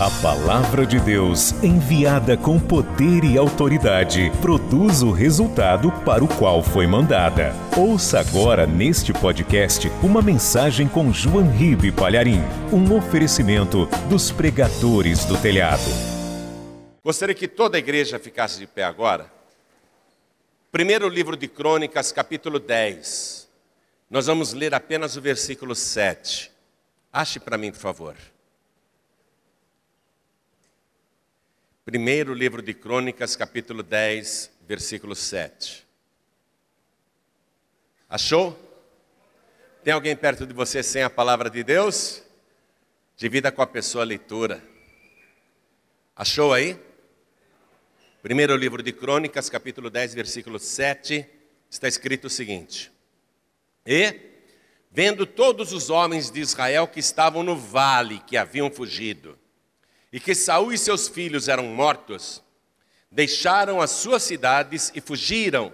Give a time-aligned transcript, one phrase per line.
[0.00, 6.62] A palavra de Deus, enviada com poder e autoridade, produz o resultado para o qual
[6.62, 7.52] foi mandada.
[7.76, 12.38] Ouça agora neste podcast uma mensagem com João Ribe Palharim,
[12.72, 15.90] um oferecimento dos pregadores do telhado.
[17.02, 19.28] Gostaria que toda a igreja ficasse de pé agora.
[20.70, 23.48] Primeiro livro de Crônicas, capítulo 10.
[24.08, 26.52] Nós vamos ler apenas o versículo 7.
[27.12, 28.14] Ache para mim, por favor.
[31.88, 35.86] Primeiro livro de Crônicas, capítulo 10, versículo 7.
[38.06, 38.54] Achou?
[39.82, 42.22] Tem alguém perto de você sem a palavra de Deus?
[43.16, 44.62] Divida com a pessoa a leitura.
[46.14, 46.78] Achou aí?
[48.20, 51.26] Primeiro livro de Crônicas, capítulo 10, versículo 7,
[51.70, 52.92] está escrito o seguinte:
[53.86, 54.14] E,
[54.90, 59.38] vendo todos os homens de Israel que estavam no vale, que haviam fugido,
[60.12, 62.42] e que Saul e seus filhos eram mortos,
[63.10, 65.72] deixaram as suas cidades e fugiram.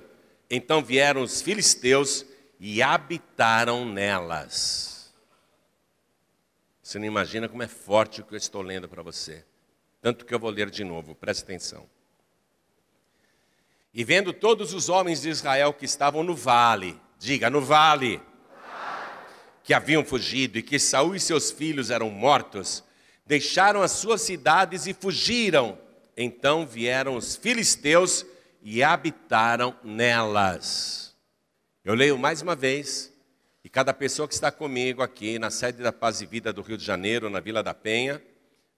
[0.51, 2.25] Então vieram os filisteus
[2.59, 5.15] e habitaram nelas.
[6.83, 9.45] Você não imagina como é forte o que eu estou lendo para você.
[10.03, 11.89] Tanto que eu vou ler de novo, preste atenção.
[13.93, 18.21] E vendo todos os homens de Israel que estavam no vale, diga no vale,
[19.63, 22.85] que haviam fugido e que Saul e seus filhos eram mortos,
[23.27, 25.79] deixaram as suas cidades e fugiram.
[26.17, 28.25] Então vieram os filisteus
[28.63, 31.15] e habitaram nelas.
[31.85, 33.13] Eu leio mais uma vez,
[33.63, 36.79] e cada pessoa que está comigo aqui na sede da Paz e Vida do Rio
[36.79, 38.23] de Janeiro, na Vila da Penha,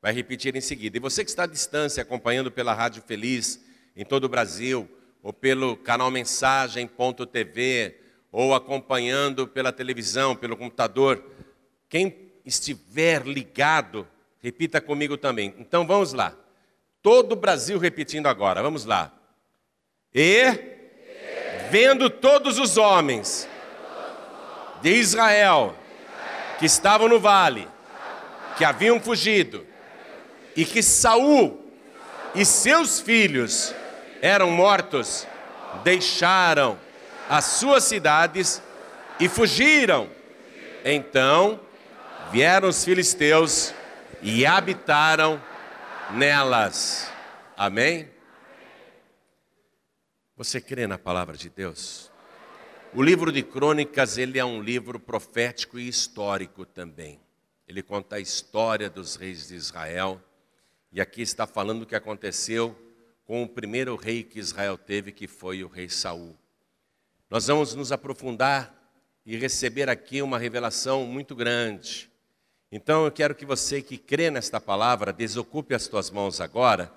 [0.01, 0.97] vai repetir em seguida.
[0.97, 3.61] E você que está à distância, acompanhando pela Rádio Feliz
[3.95, 4.89] em todo o Brasil,
[5.23, 7.97] ou pelo canal Mensagem.tv,
[8.33, 11.25] ou acompanhando pela televisão, pelo computador,
[11.89, 14.07] quem estiver ligado
[14.47, 15.53] Repita comigo também.
[15.59, 16.33] Então vamos lá.
[17.03, 18.63] Todo o Brasil repetindo agora.
[18.63, 19.13] Vamos lá.
[20.15, 20.45] E
[21.69, 23.49] vendo todos os homens
[24.81, 25.75] de Israel
[26.61, 27.67] que estavam no vale,
[28.57, 29.67] que haviam fugido,
[30.55, 31.61] e que Saul
[32.33, 33.75] e seus filhos
[34.23, 35.27] eram mortos,
[35.83, 36.79] deixaram
[37.29, 38.63] as suas cidades
[39.19, 40.09] e fugiram.
[40.85, 41.59] Então
[42.31, 43.75] vieram os filisteus
[44.23, 45.43] e habitaram
[46.13, 47.11] nelas.
[47.57, 48.09] Amém?
[50.37, 52.11] Você crê na palavra de Deus?
[52.95, 57.21] O livro de Crônicas, ele é um livro profético e histórico também.
[57.67, 60.23] Ele conta a história dos reis de Israel.
[60.93, 62.77] E aqui está falando o que aconteceu
[63.25, 66.37] com o primeiro rei que Israel teve, que foi o rei Saul.
[67.29, 68.73] Nós vamos nos aprofundar
[69.27, 72.09] e receber aqui uma revelação muito grande
[72.71, 76.93] então eu quero que você que crê nesta palavra, desocupe as tuas mãos agora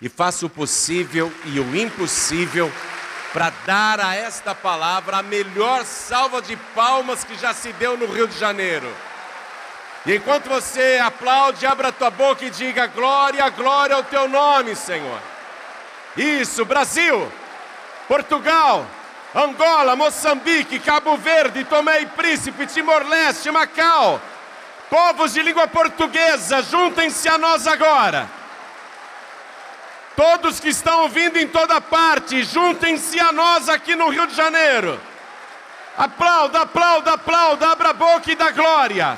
[0.00, 2.72] e faça o possível e o impossível
[3.32, 8.06] para dar a esta palavra a melhor salva de palmas que já se deu no
[8.06, 8.90] Rio de Janeiro.
[10.06, 14.74] E enquanto você aplaude, abra a tua boca e diga glória, glória ao teu nome,
[14.74, 15.20] Senhor.
[16.16, 17.30] Isso, Brasil,
[18.08, 18.86] Portugal,
[19.34, 24.20] Angola, Moçambique, Cabo Verde, Tomé e Príncipe, Timor-Leste, Macau,
[24.90, 28.28] Povos de língua portuguesa, juntem-se a nós agora.
[30.16, 35.00] Todos que estão ouvindo em toda parte, juntem-se a nós aqui no Rio de Janeiro.
[35.96, 39.16] Aplauda, aplauda, aplauda, abra a boca e dá glória.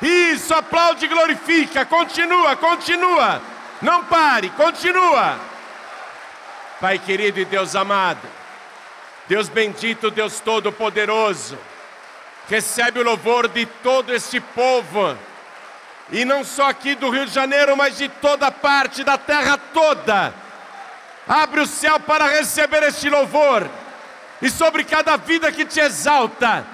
[0.00, 1.84] Isso, aplaude e glorifica.
[1.84, 3.42] Continua, continua.
[3.82, 5.36] Não pare, continua.
[6.80, 8.22] Pai querido e Deus amado,
[9.26, 11.58] Deus bendito, Deus todo-poderoso
[12.48, 15.16] recebe o louvor de todo este povo,
[16.10, 20.32] e não só aqui do Rio de Janeiro, mas de toda parte da terra toda.
[21.28, 23.68] Abre o céu para receber este louvor,
[24.40, 26.64] e sobre cada vida que te exalta,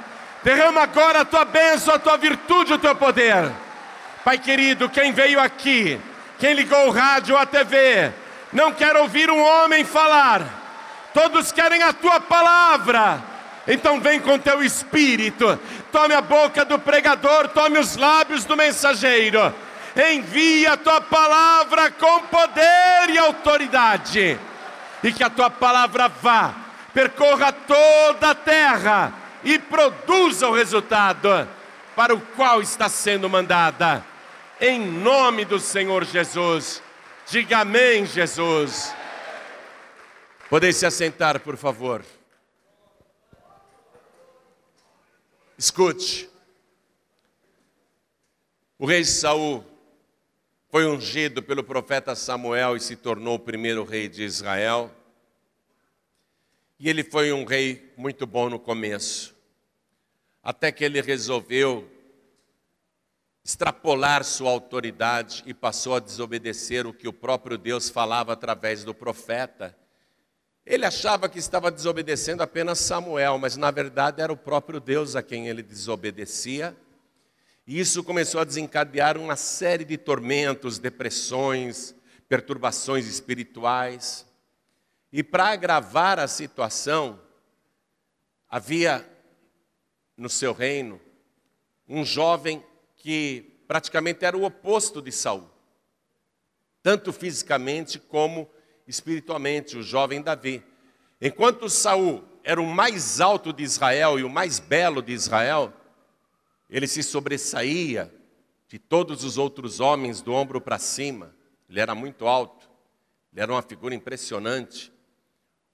[0.45, 3.51] derrama agora a tua bênção, a tua virtude, o teu poder.
[4.25, 6.01] Pai querido, quem veio aqui,
[6.39, 8.13] quem ligou o rádio ou a TV,
[8.53, 10.43] não quer ouvir um homem falar,
[11.13, 13.34] todos querem a tua palavra
[13.67, 15.59] então vem com teu espírito,
[15.91, 19.55] tome a boca do pregador, tome os lábios do mensageiro,
[20.13, 24.39] envia a tua palavra com poder e autoridade,
[25.03, 26.55] e que a tua palavra vá,
[26.93, 29.13] percorra toda a terra
[29.43, 31.49] e produza o resultado
[31.97, 34.05] para o qual está sendo mandada.
[34.61, 36.83] Em nome do Senhor Jesus,
[37.27, 38.95] diga amém, Jesus.
[40.49, 42.03] Podem se assentar, por favor.
[45.57, 46.29] Escute.
[48.77, 49.65] O rei Saul
[50.69, 54.91] foi ungido pelo profeta Samuel e se tornou o primeiro rei de Israel.
[56.79, 59.35] E ele foi um rei muito bom no começo,
[60.43, 61.89] até que ele resolveu
[63.45, 68.93] extrapolar sua autoridade e passou a desobedecer o que o próprio Deus falava através do
[68.93, 69.77] profeta.
[70.67, 75.23] Ele achava que estava desobedecendo apenas Samuel, mas na verdade era o próprio Deus a
[75.23, 76.75] quem ele desobedecia.
[77.67, 81.95] E isso começou a desencadear uma série de tormentos, depressões,
[82.29, 84.27] perturbações espirituais.
[85.13, 87.21] E para agravar a situação,
[88.49, 89.07] havia
[90.17, 91.01] no seu reino
[91.87, 92.65] um jovem
[92.97, 95.49] que praticamente era o oposto de Saul,
[96.83, 100.63] tanto fisicamente como espiritualmente, o jovem Davi.
[101.21, 105.73] Enquanto Saul era o mais alto de Israel e o mais belo de Israel,
[106.69, 108.13] ele se sobressaía
[108.69, 111.35] de todos os outros homens do ombro para cima.
[111.69, 112.69] Ele era muito alto,
[113.33, 114.93] ele era uma figura impressionante.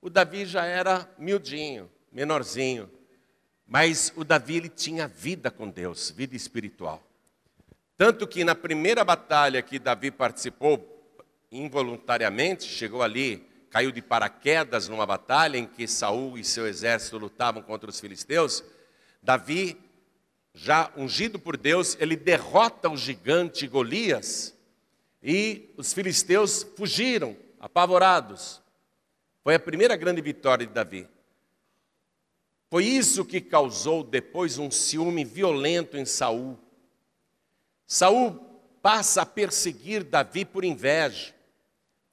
[0.01, 2.91] O Davi já era miudinho, menorzinho,
[3.67, 7.03] mas o Davi ele tinha vida com Deus, vida espiritual.
[7.97, 10.90] Tanto que na primeira batalha que Davi participou,
[11.51, 17.63] involuntariamente chegou ali, caiu de paraquedas numa batalha em que Saul e seu exército lutavam
[17.63, 18.63] contra os filisteus.
[19.23, 19.77] Davi,
[20.55, 24.57] já ungido por Deus, ele derrota o gigante Golias
[25.23, 28.63] e os filisteus fugiram, apavorados.
[29.43, 31.09] Foi a primeira grande vitória de Davi.
[32.69, 36.59] Foi isso que causou depois um ciúme violento em Saul.
[37.87, 38.35] Saul
[38.81, 41.35] passa a perseguir Davi por inveja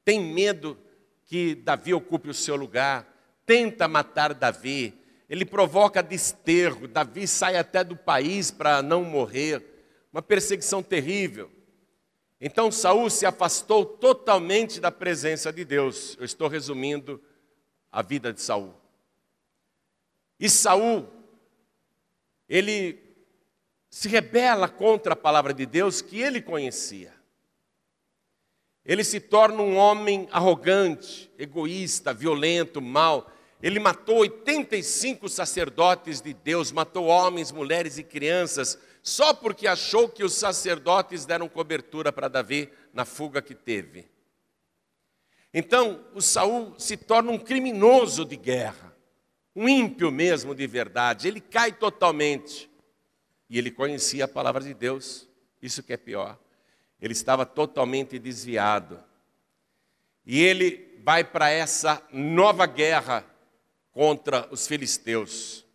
[0.07, 0.77] tem medo
[1.25, 3.05] que Davi ocupe o seu lugar,
[3.45, 4.97] tenta matar Davi,
[5.29, 9.61] ele provoca desterro, Davi sai até do país para não morrer,
[10.13, 11.51] uma perseguição terrível.
[12.39, 16.15] Então Saul se afastou totalmente da presença de Deus.
[16.17, 17.21] Eu estou resumindo
[17.91, 18.73] a vida de Saul.
[20.39, 21.05] E Saul,
[22.47, 22.97] ele
[23.89, 27.16] se rebela contra a palavra de Deus que ele conhecia
[28.87, 33.29] ele se torna um homem arrogante, egoísta, violento, mau.
[33.61, 40.23] Ele matou 85 sacerdotes de Deus, matou homens, mulheres e crianças, só porque achou que
[40.23, 44.09] os sacerdotes deram cobertura para Davi na fuga que teve.
[45.53, 48.95] Então, o Saul se torna um criminoso de guerra,
[49.53, 51.27] um ímpio mesmo de verdade.
[51.27, 52.69] Ele cai totalmente.
[53.49, 55.27] E ele conhecia a palavra de Deus.
[55.61, 56.37] Isso que é pior.
[57.01, 59.03] Ele estava totalmente desviado.
[60.25, 63.25] E ele vai para essa nova guerra
[63.91, 65.65] contra os filisteus.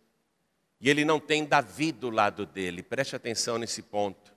[0.79, 4.33] E ele não tem Davi do lado dele, preste atenção nesse ponto.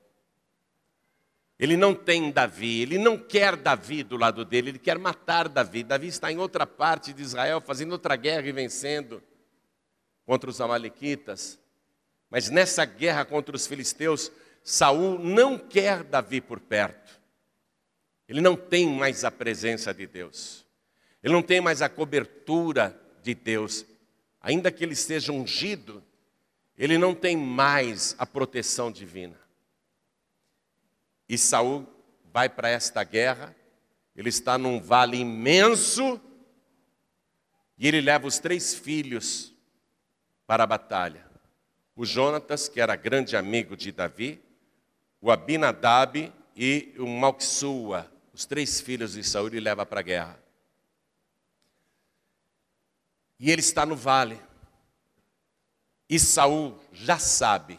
[1.58, 5.82] Ele não tem Davi, ele não quer Davi do lado dele, ele quer matar Davi.
[5.82, 9.22] Davi está em outra parte de Israel, fazendo outra guerra e vencendo
[10.24, 11.58] contra os Amalequitas.
[12.30, 14.30] Mas nessa guerra contra os filisteus,
[14.68, 17.20] Saul não quer Davi por perto.
[18.28, 20.66] Ele não tem mais a presença de Deus.
[21.22, 23.86] Ele não tem mais a cobertura de Deus.
[24.40, 26.02] Ainda que ele esteja ungido,
[26.76, 29.38] ele não tem mais a proteção divina.
[31.28, 31.86] E Saul
[32.32, 33.54] vai para esta guerra,
[34.16, 36.20] ele está num vale imenso,
[37.78, 39.54] e ele leva os três filhos
[40.44, 41.24] para a batalha.
[41.94, 44.44] O Jonatas, que era grande amigo de Davi,
[45.20, 50.42] o Abinadab e o Malquissua, os três filhos de Saul, ele leva para a guerra.
[53.38, 54.40] E ele está no vale.
[56.08, 57.78] E Saul já sabe,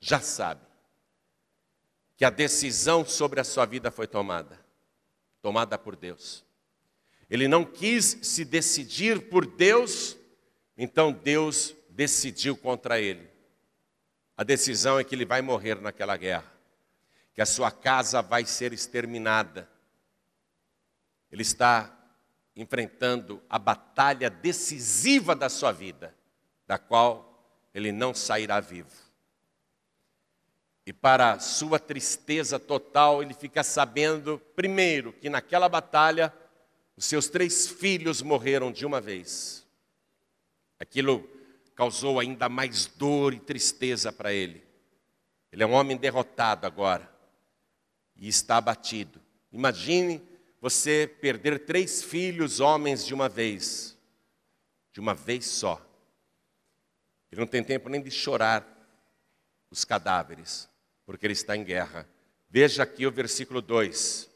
[0.00, 0.60] já sabe,
[2.16, 4.64] que a decisão sobre a sua vida foi tomada
[5.44, 6.42] tomada por Deus.
[7.28, 10.16] Ele não quis se decidir por Deus,
[10.74, 13.28] então Deus decidiu contra ele.
[14.38, 16.50] A decisão é que ele vai morrer naquela guerra
[17.34, 19.68] que a sua casa vai ser exterminada.
[21.30, 21.90] Ele está
[22.54, 26.14] enfrentando a batalha decisiva da sua vida,
[26.64, 29.02] da qual ele não sairá vivo.
[30.86, 36.32] E para sua tristeza total, ele fica sabendo, primeiro, que naquela batalha
[36.96, 39.66] os seus três filhos morreram de uma vez.
[40.78, 41.28] Aquilo
[41.74, 44.62] causou ainda mais dor e tristeza para ele.
[45.50, 47.13] Ele é um homem derrotado agora
[48.16, 49.20] e está abatido.
[49.52, 50.22] Imagine
[50.60, 53.96] você perder três filhos homens de uma vez,
[54.92, 55.80] de uma vez só.
[57.30, 58.66] Ele não tem tempo nem de chorar
[59.70, 60.68] os cadáveres,
[61.04, 62.08] porque ele está em guerra.
[62.48, 64.30] Veja aqui o versículo 2.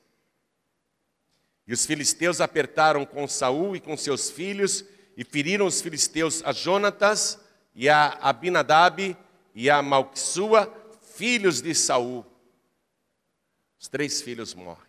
[1.66, 4.84] E os filisteus apertaram com Saul e com seus filhos
[5.16, 7.38] e feriram os filisteus a Jonatas
[7.74, 9.16] e a Abinadab
[9.54, 10.72] e a Malquissua,
[11.14, 12.24] filhos de Saul.
[13.78, 14.88] Os três filhos morrem.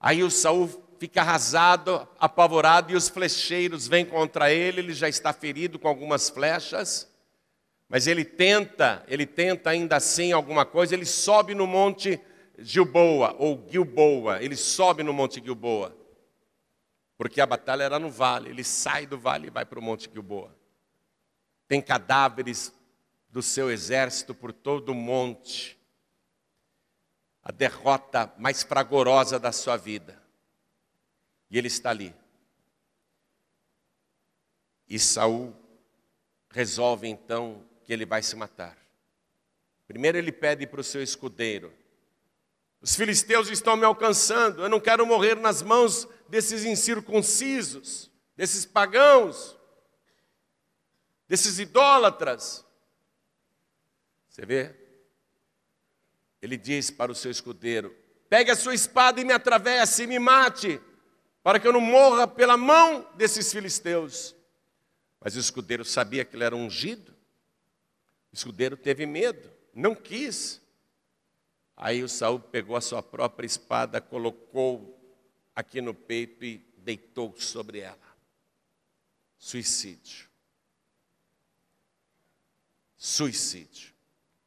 [0.00, 0.68] Aí o Saul
[0.98, 6.28] fica arrasado, apavorado, e os flecheiros vêm contra ele, ele já está ferido com algumas
[6.28, 7.08] flechas,
[7.88, 12.20] mas ele tenta, ele tenta ainda assim alguma coisa, ele sobe no monte
[12.58, 15.96] Gilboa, ou Gilboa, ele sobe no Monte Gilboa,
[17.16, 20.10] porque a batalha era no vale, ele sai do vale e vai para o Monte
[20.12, 20.54] Gilboa.
[21.68, 22.72] Tem cadáveres
[23.28, 25.77] do seu exército por todo o monte,
[27.48, 30.22] a derrota mais fragorosa da sua vida.
[31.50, 32.14] E ele está ali.
[34.86, 35.56] E Saul
[36.50, 38.76] resolve então que ele vai se matar.
[39.86, 41.72] Primeiro ele pede para o seu escudeiro:
[42.82, 49.56] os filisteus estão me alcançando, eu não quero morrer nas mãos desses incircuncisos, desses pagãos,
[51.26, 52.62] desses idólatras.
[54.28, 54.77] Você vê?
[56.40, 57.94] Ele diz para o seu escudeiro:
[58.28, 60.80] pegue a sua espada e me atravesse e me mate,
[61.42, 64.34] para que eu não morra pela mão desses filisteus.
[65.20, 67.12] Mas o escudeiro sabia que ele era ungido,
[68.32, 70.60] o escudeiro teve medo, não quis.
[71.76, 74.98] Aí o Saul pegou a sua própria espada, colocou
[75.54, 77.98] aqui no peito e deitou sobre ela.
[79.38, 80.28] Suicídio.
[82.96, 83.94] Suicídio.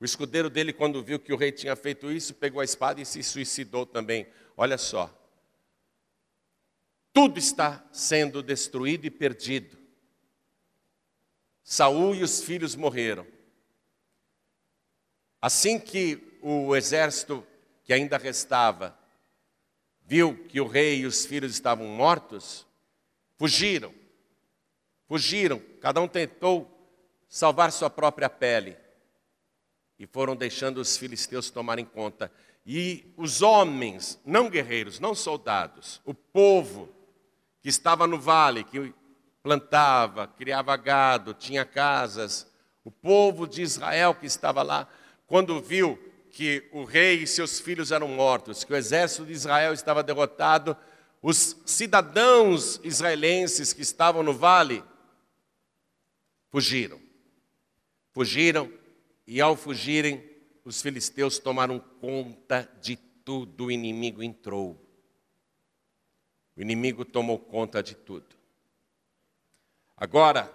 [0.01, 3.05] O escudeiro dele, quando viu que o rei tinha feito isso, pegou a espada e
[3.05, 4.25] se suicidou também.
[4.57, 5.15] Olha só.
[7.13, 9.77] Tudo está sendo destruído e perdido.
[11.63, 13.27] Saul e os filhos morreram.
[15.39, 17.45] Assim que o exército
[17.83, 18.97] que ainda restava
[20.03, 22.65] viu que o rei e os filhos estavam mortos,
[23.37, 23.93] fugiram.
[25.05, 26.67] Fugiram, cada um tentou
[27.29, 28.80] salvar sua própria pele.
[30.01, 32.31] E foram deixando os filisteus tomarem conta.
[32.65, 36.89] E os homens, não guerreiros, não soldados, o povo
[37.61, 38.91] que estava no vale, que
[39.43, 42.51] plantava, criava gado, tinha casas,
[42.83, 44.87] o povo de Israel que estava lá,
[45.27, 45.99] quando viu
[46.31, 50.75] que o rei e seus filhos eram mortos, que o exército de Israel estava derrotado,
[51.21, 54.83] os cidadãos israelenses que estavam no vale
[56.49, 56.99] fugiram.
[58.13, 58.80] Fugiram
[59.25, 60.29] e ao fugirem,
[60.63, 64.79] os filisteus tomaram conta de tudo, o inimigo entrou.
[66.55, 68.35] O inimigo tomou conta de tudo.
[69.95, 70.51] Agora,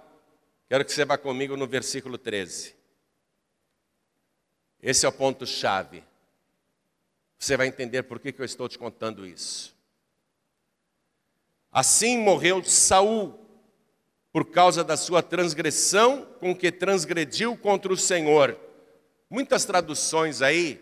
[0.68, 2.74] quero que você vá comigo no versículo 13.
[4.82, 6.04] Esse é o ponto-chave.
[7.38, 9.76] Você vai entender por que, que eu estou te contando isso.
[11.70, 13.45] Assim morreu Saul,
[14.36, 18.54] por causa da sua transgressão com que transgrediu contra o Senhor.
[19.30, 20.78] Muitas traduções aí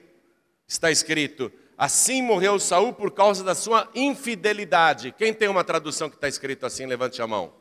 [0.67, 5.15] está escrito: assim morreu Saul por causa da sua infidelidade.
[5.17, 7.55] Quem tem uma tradução que está escrito assim, levante a mão.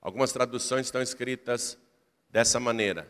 [0.00, 1.76] Algumas traduções estão escritas
[2.30, 3.06] dessa maneira.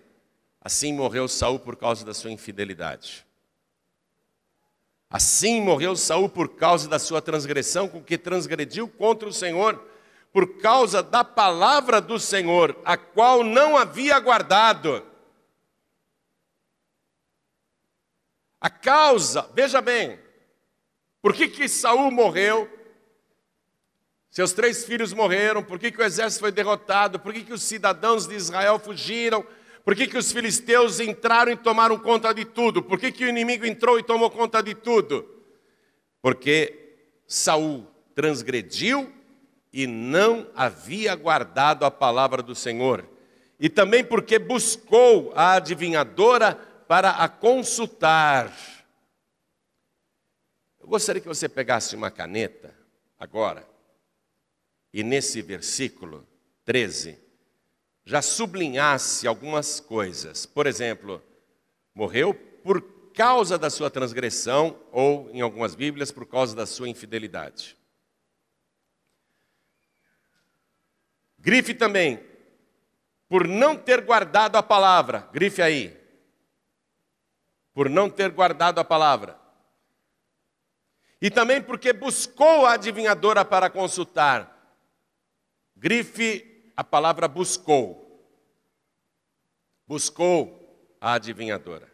[0.60, 3.24] Assim morreu Saul por causa da sua infidelidade.
[5.08, 9.80] Assim morreu Saul por causa da sua transgressão, com que transgrediu contra o Senhor,
[10.34, 15.06] por causa da palavra do Senhor, a qual não havia guardado.
[18.60, 20.18] A causa, veja bem,
[21.22, 22.68] por que, que Saul morreu?
[24.28, 27.20] Seus três filhos morreram, por que, que o exército foi derrotado?
[27.20, 29.46] Por que, que os cidadãos de Israel fugiram?
[29.84, 32.82] Por que, que os filisteus entraram e tomaram conta de tudo?
[32.82, 35.24] Por que, que o inimigo entrou e tomou conta de tudo?
[36.20, 37.86] Porque Saul
[38.16, 39.14] transgrediu
[39.76, 43.04] e não havia guardado a palavra do Senhor.
[43.58, 46.54] E também porque buscou a adivinhadora
[46.86, 48.56] para a consultar.
[50.80, 52.72] Eu gostaria que você pegasse uma caneta
[53.18, 53.68] agora
[54.92, 56.24] e nesse versículo
[56.64, 57.18] 13
[58.04, 60.46] já sublinhasse algumas coisas.
[60.46, 61.20] Por exemplo,
[61.92, 62.80] morreu por
[63.12, 67.76] causa da sua transgressão, ou, em algumas Bíblias, por causa da sua infidelidade.
[71.44, 72.24] Grife também,
[73.28, 75.28] por não ter guardado a palavra.
[75.30, 75.94] Grife aí.
[77.74, 79.38] Por não ter guardado a palavra.
[81.20, 84.50] E também porque buscou a adivinhadora para consultar.
[85.76, 88.26] Grife a palavra buscou.
[89.86, 91.92] Buscou a adivinhadora.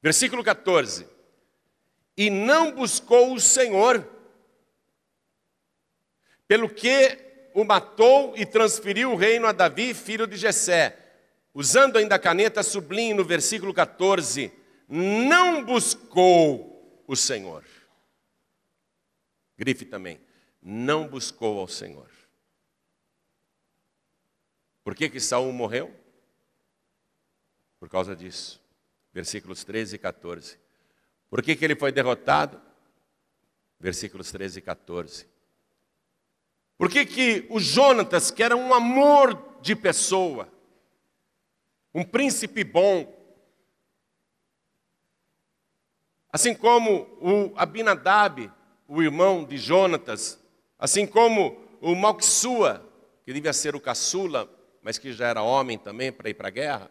[0.00, 1.08] Versículo 14.
[2.16, 4.08] E não buscou o Senhor,
[6.46, 7.27] pelo que
[7.60, 10.96] o matou e transferiu o reino a Davi, filho de Jessé.
[11.52, 14.52] Usando ainda a caneta, sublinhe no versículo 14:
[14.88, 17.64] não buscou o Senhor.
[19.56, 20.20] Grife também,
[20.62, 22.08] não buscou ao Senhor.
[24.84, 25.92] Por que que Saul morreu?
[27.80, 28.62] Por causa disso.
[29.12, 30.56] Versículos 13 e 14.
[31.28, 32.62] Por que que ele foi derrotado?
[33.80, 35.37] Versículos 13 e 14.
[36.78, 40.48] Por que que o Jonatas, que era um amor de pessoa,
[41.92, 43.12] um príncipe bom,
[46.32, 48.48] assim como o Abinadab,
[48.86, 50.40] o irmão de Jonatas,
[50.78, 52.88] assim como o Malquissua,
[53.24, 54.48] que devia ser o caçula,
[54.80, 56.90] mas que já era homem também para ir para a guerra.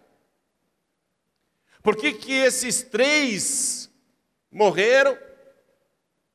[1.82, 3.90] Por que, que esses três
[4.52, 5.18] morreram?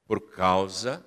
[0.06, 1.04] Por causa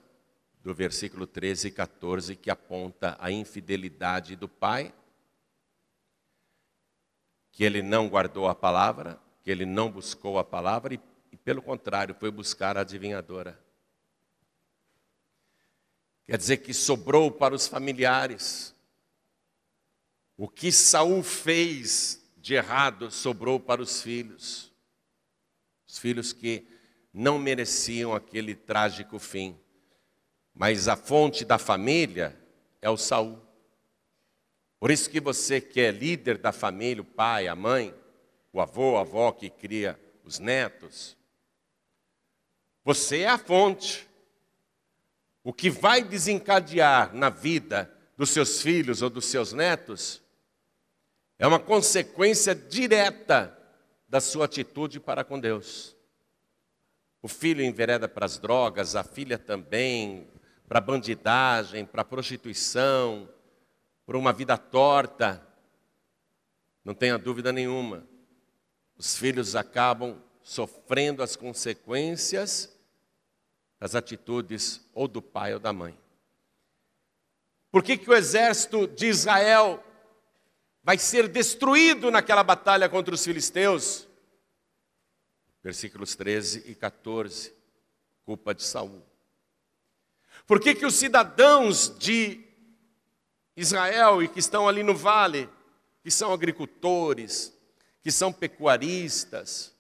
[0.65, 4.91] do versículo 13 e 14 que aponta a infidelidade do pai,
[7.51, 10.99] que ele não guardou a palavra, que ele não buscou a palavra e,
[11.31, 13.63] e pelo contrário, foi buscar a adivinhadora.
[16.25, 18.73] Quer dizer que sobrou para os familiares.
[20.35, 24.73] O que Saul fez de errado sobrou para os filhos.
[25.87, 26.67] Os filhos que
[27.13, 29.55] não mereciam aquele trágico fim.
[30.55, 32.35] Mas a fonte da família
[32.81, 33.41] é o Saul.
[34.79, 37.93] Por isso que você que é líder da família, o pai, a mãe,
[38.53, 41.17] o avô, a avó que cria os netos,
[42.85, 44.07] você é a fonte.
[45.43, 50.21] O que vai desencadear na vida dos seus filhos ou dos seus netos
[51.37, 53.55] é uma consequência direta
[54.07, 55.95] da sua atitude para com Deus.
[57.21, 60.27] O filho envereda para as drogas, a filha também,
[60.67, 63.29] para bandidagem, para prostituição,
[64.05, 65.45] por uma vida torta.
[66.83, 68.07] Não tenha dúvida nenhuma.
[68.97, 72.75] Os filhos acabam sofrendo as consequências
[73.79, 75.97] das atitudes ou do pai ou da mãe.
[77.71, 79.83] Por que, que o exército de Israel
[80.81, 84.07] vai ser destruído naquela batalha contra os filisteus?
[85.61, 87.53] Versículos 13 e 14,
[88.23, 89.03] culpa de Saul.
[90.47, 92.43] Por que, que os cidadãos de
[93.55, 95.49] Israel e que estão ali no vale,
[96.03, 97.53] que são agricultores,
[98.01, 99.75] que são pecuaristas,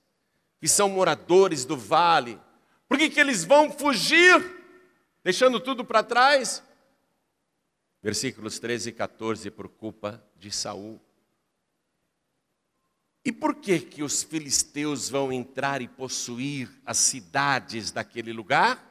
[0.59, 2.39] que são moradores do vale,
[2.87, 4.41] por que, que eles vão fugir,
[5.23, 6.63] deixando tudo para trás?
[8.01, 11.01] Versículos 13 e 14, por culpa de Saul.
[13.23, 18.84] E por que que os filisteus vão entrar e possuir as cidades daquele lugar?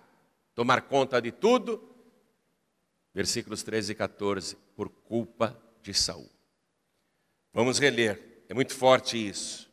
[0.55, 1.83] Tomar conta de tudo?
[3.13, 6.31] Versículos 13 e 14, por culpa de Saul.
[7.53, 9.73] Vamos reler, é muito forte isso.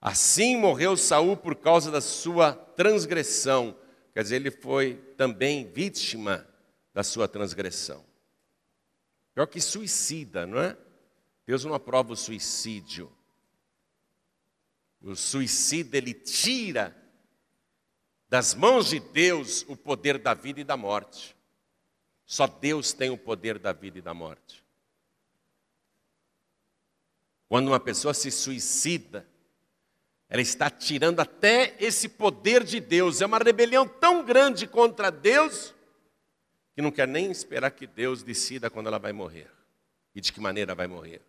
[0.00, 3.76] Assim morreu Saul por causa da sua transgressão.
[4.12, 6.46] Quer dizer, ele foi também vítima
[6.92, 8.04] da sua transgressão.
[9.34, 10.76] Pior que suicida, não é?
[11.46, 13.12] Deus não aprova o suicídio.
[15.00, 16.96] O suicida ele tira
[18.28, 21.36] das mãos de Deus o poder da vida e da morte.
[22.26, 24.62] Só Deus tem o poder da vida e da morte.
[27.48, 29.26] Quando uma pessoa se suicida,
[30.28, 33.22] ela está tirando até esse poder de Deus.
[33.22, 35.74] É uma rebelião tão grande contra Deus
[36.74, 39.50] que não quer nem esperar que Deus decida quando ela vai morrer
[40.14, 41.22] e de que maneira vai morrer.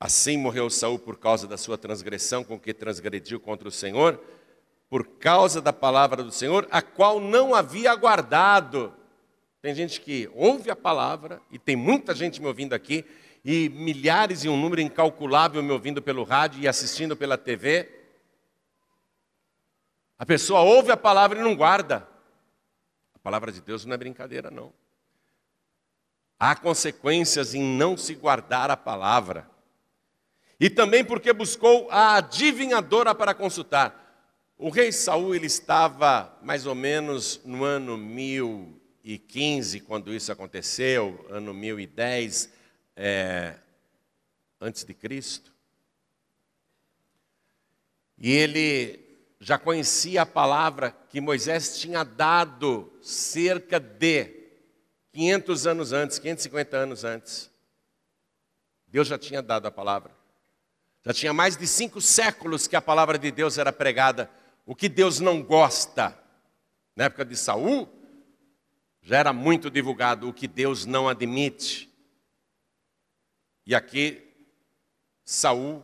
[0.00, 4.22] Assim morreu Saul por causa da sua transgressão com que transgrediu contra o Senhor,
[4.88, 8.94] por causa da palavra do Senhor, a qual não havia aguardado.
[9.60, 13.04] Tem gente que ouve a palavra, e tem muita gente me ouvindo aqui,
[13.44, 17.88] e milhares e um número incalculável me ouvindo pelo rádio e assistindo pela TV.
[20.18, 22.06] A pessoa ouve a palavra e não guarda.
[23.14, 24.72] A palavra de Deus não é brincadeira, não.
[26.38, 29.57] Há consequências em não se guardar a palavra.
[30.60, 34.06] E também porque buscou a adivinhadora para consultar.
[34.56, 41.54] O rei Saul ele estava mais ou menos no ano 1015, quando isso aconteceu, ano
[41.54, 42.50] 1010,
[42.96, 43.54] é,
[44.60, 45.52] antes de Cristo.
[48.18, 48.98] E ele
[49.38, 54.34] já conhecia a palavra que Moisés tinha dado cerca de
[55.12, 57.48] 500 anos antes, 550 anos antes.
[58.88, 60.17] Deus já tinha dado a palavra.
[61.08, 64.30] Já tinha mais de cinco séculos que a palavra de Deus era pregada.
[64.66, 66.14] O que Deus não gosta
[66.94, 67.88] Na época de Saul,
[69.00, 71.90] já era muito divulgado o que Deus não admite.
[73.64, 74.22] E aqui
[75.24, 75.82] Saul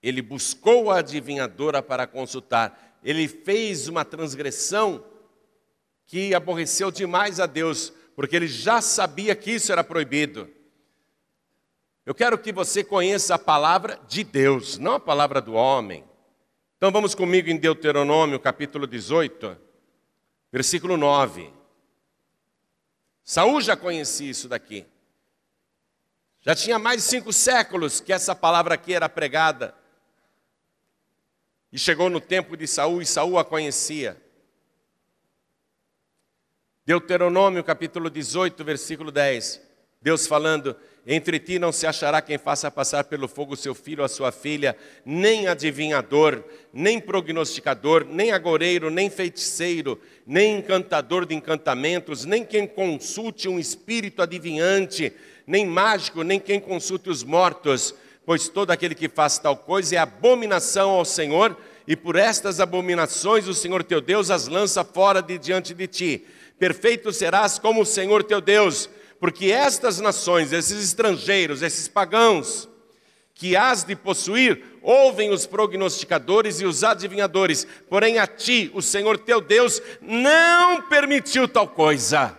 [0.00, 3.00] ele buscou a adivinhadora para consultar.
[3.02, 5.04] Ele fez uma transgressão
[6.06, 10.48] que aborreceu demais a Deus, porque ele já sabia que isso era proibido.
[12.04, 16.04] Eu quero que você conheça a palavra de Deus, não a palavra do homem.
[16.76, 19.56] Então vamos comigo em Deuteronômio, capítulo 18,
[20.50, 21.52] versículo 9.
[23.22, 24.84] Saul já conhecia isso daqui.
[26.40, 29.72] Já tinha mais de cinco séculos que essa palavra aqui era pregada.
[31.70, 34.20] E chegou no tempo de Saul e Saul a conhecia.
[36.84, 39.62] Deuteronômio capítulo 18, versículo 10.
[40.02, 44.04] Deus falando: Entre ti não se achará quem faça passar pelo fogo seu filho ou
[44.04, 52.24] a sua filha, nem adivinhador, nem prognosticador, nem agoreiro, nem feiticeiro, nem encantador de encantamentos,
[52.24, 55.12] nem quem consulte um espírito adivinhante,
[55.44, 57.92] nem mágico, nem quem consulte os mortos,
[58.24, 63.48] pois todo aquele que faz tal coisa é abominação ao Senhor, e por estas abominações
[63.48, 66.26] o Senhor teu Deus as lança fora de diante de ti.
[66.60, 68.88] Perfeito serás como o Senhor teu Deus,
[69.22, 72.68] porque estas nações, esses estrangeiros, esses pagãos,
[73.32, 79.16] que has de possuir, ouvem os prognosticadores e os adivinhadores, porém a ti, o Senhor
[79.16, 82.36] teu Deus, não permitiu tal coisa.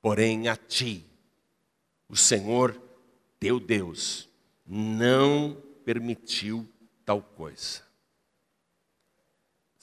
[0.00, 1.04] Porém a ti,
[2.08, 2.80] o Senhor
[3.40, 4.28] teu Deus,
[4.64, 6.68] não permitiu
[7.04, 7.82] tal coisa.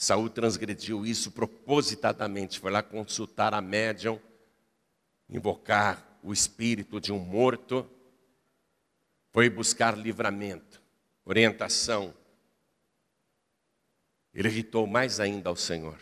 [0.01, 4.19] Saul transgrediu isso propositadamente, foi lá consultar a médium,
[5.29, 7.87] invocar o espírito de um morto,
[9.29, 10.81] foi buscar livramento,
[11.23, 12.15] orientação.
[14.33, 15.99] Ele irritou mais ainda ao Senhor.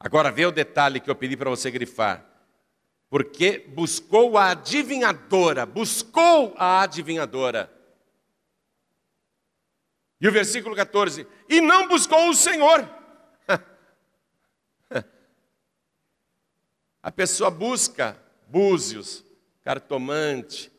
[0.00, 2.28] Agora vê o detalhe que eu pedi para você grifar.
[3.08, 7.72] Porque buscou a adivinhadora, buscou a adivinhadora.
[10.20, 12.88] E o versículo 14: E não buscou o Senhor.
[17.02, 19.24] A pessoa busca búzios,
[19.62, 20.72] cartomante,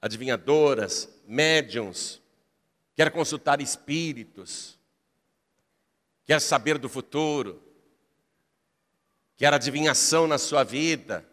[0.00, 2.22] adivinhadoras, médiums,
[2.94, 4.78] quer consultar espíritos,
[6.24, 7.62] quer saber do futuro,
[9.36, 11.28] quer adivinhação na sua vida,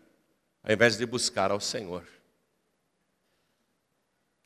[0.62, 2.06] ao invés de buscar ao Senhor.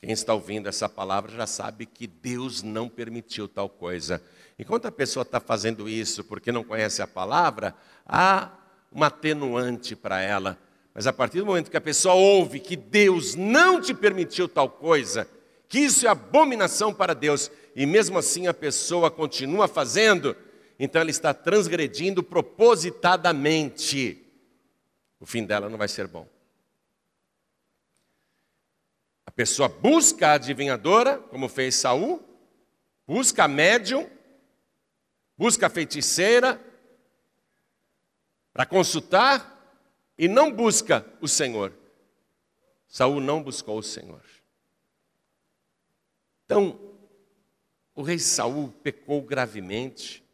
[0.00, 4.22] Quem está ouvindo essa palavra já sabe que Deus não permitiu tal coisa.
[4.56, 7.74] Enquanto a pessoa está fazendo isso porque não conhece a palavra,
[8.06, 8.52] há
[8.92, 10.56] uma atenuante para ela.
[10.94, 14.70] Mas a partir do momento que a pessoa ouve que Deus não te permitiu tal
[14.70, 15.28] coisa,
[15.68, 20.36] que isso é abominação para Deus, e mesmo assim a pessoa continua fazendo,
[20.78, 24.24] então ela está transgredindo propositadamente.
[25.18, 26.37] O fim dela não vai ser bom
[29.30, 32.22] pessoa busca a adivinhadora, como fez Saul,
[33.06, 34.08] busca a médium,
[35.36, 36.60] busca a feiticeira
[38.52, 39.54] para consultar
[40.16, 41.72] e não busca o Senhor.
[42.88, 44.24] Saul não buscou o Senhor.
[46.44, 46.80] Então,
[47.94, 50.24] o rei Saul pecou gravemente.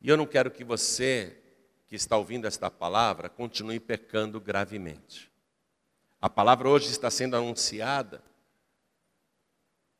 [0.00, 1.36] E eu não quero que você
[1.86, 5.32] que está ouvindo esta palavra continue pecando gravemente.
[6.20, 8.22] A palavra hoje está sendo anunciada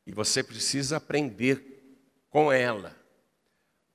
[0.04, 1.64] e você precisa aprender
[2.28, 2.96] com ela,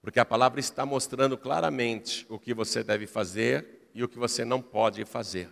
[0.02, 4.46] porque a palavra está mostrando claramente o que você deve fazer e o que você
[4.46, 5.52] não pode fazer.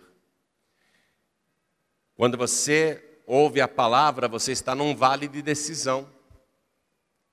[2.14, 6.08] Quando você ouve a palavra, você está num vale de decisão.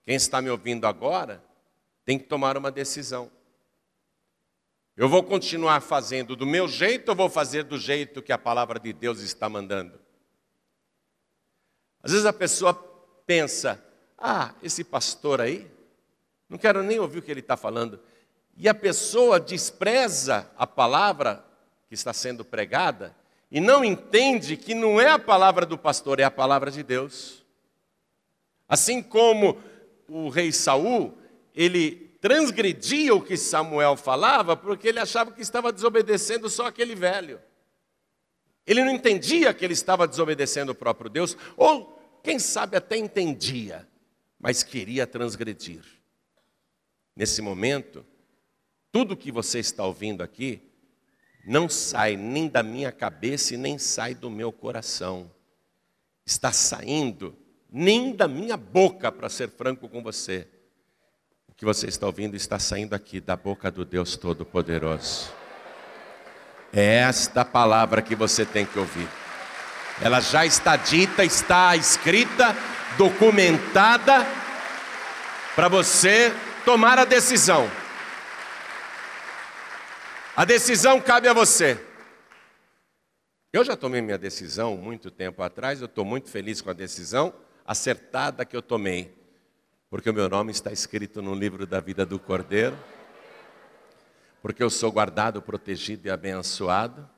[0.04, 1.44] Quem está me ouvindo agora
[2.04, 3.32] tem que tomar uma decisão.
[5.00, 8.78] Eu vou continuar fazendo do meu jeito ou vou fazer do jeito que a palavra
[8.78, 9.98] de Deus está mandando?
[12.04, 12.74] Às vezes a pessoa
[13.26, 13.82] pensa:
[14.18, 15.72] ah, esse pastor aí,
[16.50, 17.98] não quero nem ouvir o que ele está falando.
[18.58, 21.46] E a pessoa despreza a palavra
[21.88, 23.16] que está sendo pregada
[23.50, 27.46] e não entende que não é a palavra do pastor, é a palavra de Deus.
[28.68, 29.64] Assim como
[30.10, 31.18] o rei Saul,
[31.56, 37.40] ele transgredia o que Samuel falava porque ele achava que estava desobedecendo só aquele velho.
[38.66, 43.88] Ele não entendia que ele estava desobedecendo o próprio Deus, ou quem sabe até entendia,
[44.40, 45.82] mas queria transgredir.
[47.16, 48.06] Nesse momento,
[48.92, 50.62] tudo que você está ouvindo aqui
[51.46, 55.32] não sai nem da minha cabeça e nem sai do meu coração.
[56.26, 57.36] Está saindo
[57.72, 60.48] nem da minha boca, para ser franco com você
[61.60, 65.30] que você está ouvindo está saindo aqui da boca do Deus Todo-Poderoso.
[66.72, 69.10] É esta palavra que você tem que ouvir.
[70.02, 72.56] Ela já está dita, está escrita,
[72.98, 74.26] documentada,
[75.54, 77.70] para você tomar a decisão.
[80.38, 81.78] A decisão cabe a você.
[83.52, 87.34] Eu já tomei minha decisão muito tempo atrás, eu estou muito feliz com a decisão
[87.66, 89.19] acertada que eu tomei,
[89.90, 92.78] porque o meu nome está escrito no livro da vida do Cordeiro,
[94.40, 97.10] porque eu sou guardado, protegido e abençoado,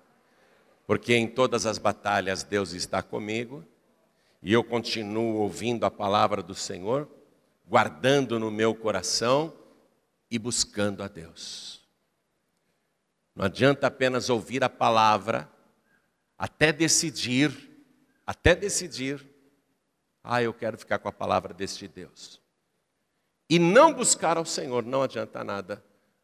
[0.88, 3.66] porque em todas as batalhas Deus está comigo,
[4.42, 7.10] e eu continuo ouvindo a palavra do Senhor,
[7.68, 9.54] guardando no meu coração
[10.30, 11.86] e buscando a Deus.
[13.36, 15.50] Não adianta apenas ouvir a palavra,
[16.38, 17.52] até decidir,
[18.26, 19.24] até decidir,
[20.24, 22.41] ah, eu quero ficar com a palavra deste Deus.
[23.52, 25.84] E não buscar ao Senhor, não adianta nada.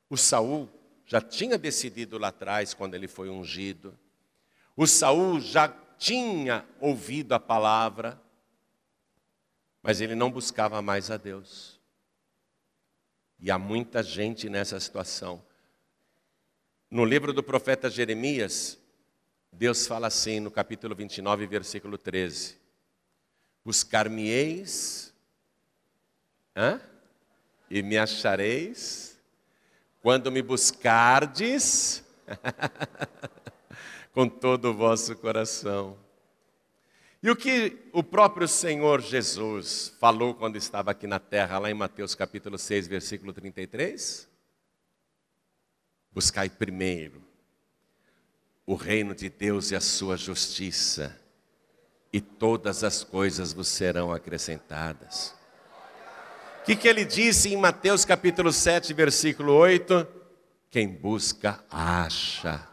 [0.10, 0.70] O Saul
[1.06, 4.00] já tinha decidido lá atrás, quando ele foi ungido.
[4.78, 8.18] O Saul já tinha ouvido a palavra,
[9.84, 11.82] mas ele não buscava mais a Deus.
[13.42, 15.44] E há muita gente nessa situação.
[16.90, 18.80] No livro do profeta Jeremias,
[19.52, 22.58] Deus fala assim no capítulo 29, versículo 13:
[23.66, 25.14] Buscar-me-eis
[27.70, 29.18] e me achareis
[30.02, 32.04] quando me buscardes
[34.14, 35.98] com todo o vosso coração.
[37.22, 41.74] E o que o próprio Senhor Jesus falou quando estava aqui na terra, lá em
[41.74, 44.28] Mateus capítulo 6, versículo 33?
[46.12, 47.22] Buscai primeiro
[48.66, 51.18] o reino de Deus e a sua justiça,
[52.12, 55.37] e todas as coisas vos serão acrescentadas.
[56.68, 60.06] Que, que ele disse em Mateus capítulo 7, versículo 8?
[60.70, 62.68] Quem busca, acha.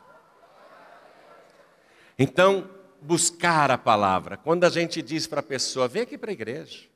[2.18, 2.68] Então,
[3.00, 4.37] buscar a palavra.
[4.37, 6.88] Quando a gente diz para a pessoa, vem aqui para a igreja.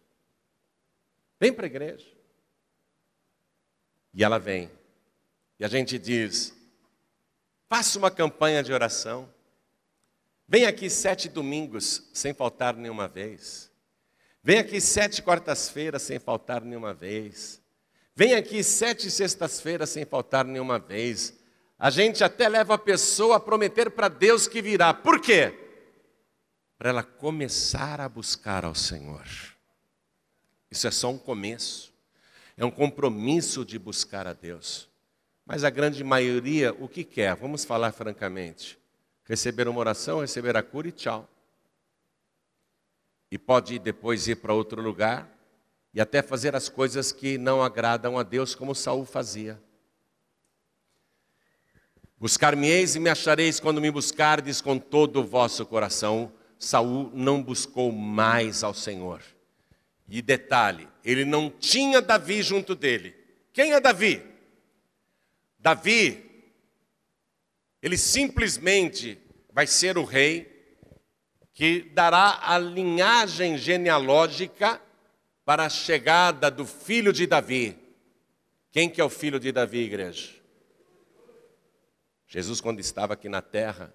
[1.38, 2.04] Vem para a igreja.
[4.12, 4.68] E ela vem.
[5.56, 6.52] E a gente diz:
[7.68, 9.32] faça uma campanha de oração.
[10.48, 13.67] Vem aqui sete domingos sem faltar nenhuma vez.
[14.48, 17.61] Vem aqui sete quartas-feiras sem faltar nenhuma vez.
[18.16, 21.38] Vem aqui sete sextas-feiras sem faltar nenhuma vez.
[21.78, 24.94] A gente até leva a pessoa a prometer para Deus que virá.
[24.94, 25.52] Por quê?
[26.78, 29.26] Para ela começar a buscar ao Senhor.
[30.70, 31.92] Isso é só um começo.
[32.56, 34.88] É um compromisso de buscar a Deus.
[35.44, 37.37] Mas a grande maioria, o que quer?
[37.37, 38.78] Vamos falar francamente.
[39.24, 41.28] Receber uma oração, receber a cura e tchau.
[43.31, 45.31] E pode depois ir para outro lugar
[45.93, 49.61] e até fazer as coisas que não agradam a Deus, como Saul fazia.
[52.19, 56.33] Buscar-me-eis e me achareis quando me buscardes com todo o vosso coração.
[56.59, 59.23] Saul não buscou mais ao Senhor.
[60.09, 63.14] E detalhe, ele não tinha Davi junto dele.
[63.53, 64.23] Quem é Davi?
[65.59, 66.25] Davi,
[67.83, 69.19] ele simplesmente
[69.53, 70.58] vai ser o rei
[71.59, 74.81] que dará a linhagem genealógica
[75.44, 77.77] para a chegada do filho de Davi.
[78.71, 80.37] Quem que é o filho de Davi, igreja?
[82.29, 83.92] Jesus, quando estava aqui na terra,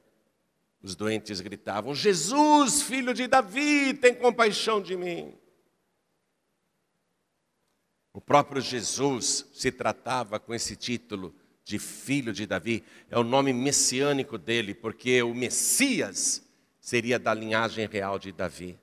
[0.82, 5.34] os doentes gritavam: Jesus, filho de Davi, tem compaixão de mim.
[8.12, 13.54] O próprio Jesus se tratava com esse título de filho de Davi, é o nome
[13.54, 16.44] messiânico dele, porque o Messias
[16.84, 18.78] seria da linhagem real de Davi.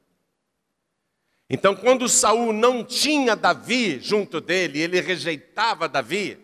[1.51, 6.41] Então, quando Saul não tinha Davi junto dele, ele rejeitava Davi.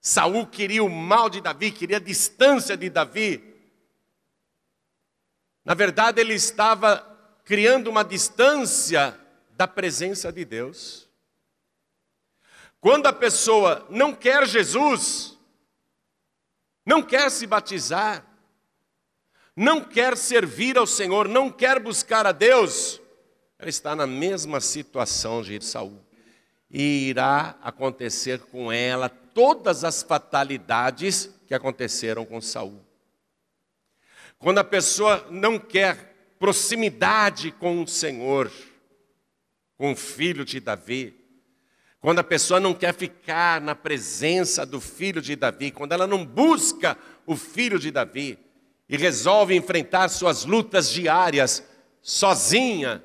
[0.00, 3.44] Saul queria o mal de Davi, queria a distância de Davi.
[5.66, 7.06] Na verdade, ele estava
[7.44, 11.10] criando uma distância da presença de Deus.
[12.80, 15.38] Quando a pessoa não quer Jesus,
[16.86, 18.29] não quer se batizar,
[19.60, 22.98] não quer servir ao Senhor, não quer buscar a Deus,
[23.58, 26.02] ela está na mesma situação de Saul.
[26.70, 32.82] E irá acontecer com ela todas as fatalidades que aconteceram com Saul.
[34.38, 38.50] Quando a pessoa não quer proximidade com o Senhor,
[39.76, 41.14] com o filho de Davi,
[42.00, 46.24] quando a pessoa não quer ficar na presença do filho de Davi, quando ela não
[46.24, 46.96] busca
[47.26, 48.38] o filho de Davi
[48.90, 51.62] e resolve enfrentar suas lutas diárias
[52.02, 53.00] sozinha,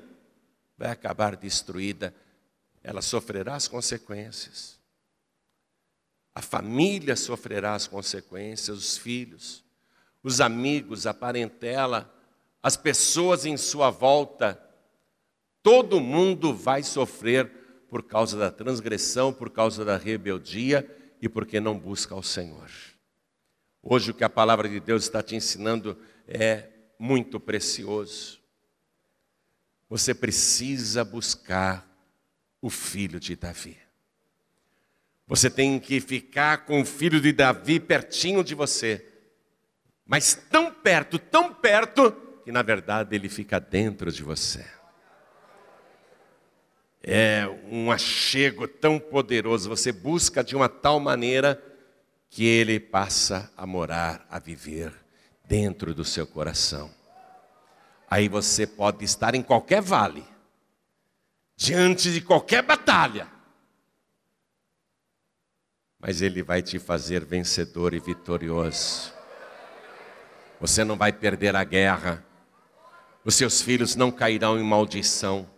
[0.76, 2.12] vai acabar destruída.
[2.82, 4.80] ela sofrerá as consequências.
[6.34, 9.64] A família sofrerá as consequências, os filhos,
[10.24, 12.12] os amigos, a parentela,
[12.60, 14.60] as pessoas em sua volta.
[15.62, 17.48] Todo mundo vai sofrer
[17.88, 20.84] por causa da transgressão, por causa da rebeldia
[21.22, 22.70] e porque não busca ao Senhor.
[23.88, 25.96] Hoje o que a palavra de Deus está te ensinando
[26.26, 28.40] é muito precioso.
[29.88, 31.88] Você precisa buscar
[32.60, 33.78] o filho de Davi.
[35.28, 39.06] Você tem que ficar com o filho de Davi pertinho de você.
[40.04, 42.10] Mas tão perto, tão perto,
[42.44, 44.66] que na verdade ele fica dentro de você.
[47.00, 51.62] É um achego tão poderoso, você busca de uma tal maneira
[52.36, 54.92] que ele passa a morar, a viver
[55.46, 56.90] dentro do seu coração.
[58.10, 60.22] Aí você pode estar em qualquer vale,
[61.56, 63.26] diante de qualquer batalha,
[65.98, 69.14] mas Ele vai te fazer vencedor e vitorioso.
[70.60, 72.22] Você não vai perder a guerra,
[73.24, 75.48] os seus filhos não cairão em maldição,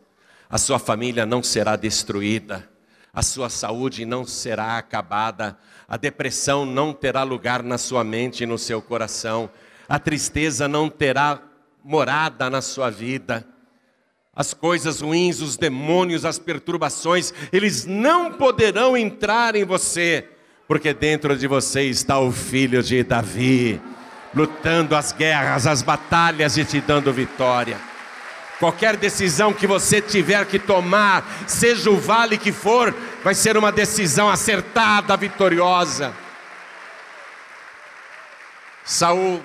[0.49, 2.71] a sua família não será destruída,
[3.19, 8.47] a sua saúde não será acabada, a depressão não terá lugar na sua mente e
[8.47, 9.51] no seu coração,
[9.89, 11.43] a tristeza não terá
[11.83, 13.45] morada na sua vida.
[14.33, 20.29] As coisas ruins, os demônios, as perturbações, eles não poderão entrar em você,
[20.69, 23.81] porque dentro de você está o filho de Davi,
[24.33, 27.79] lutando as guerras, as batalhas e te dando vitória.
[28.59, 32.93] Qualquer decisão que você tiver que tomar, seja o vale que for,
[33.23, 36.15] vai ser uma decisão acertada, vitoriosa.
[38.85, 39.45] Saul,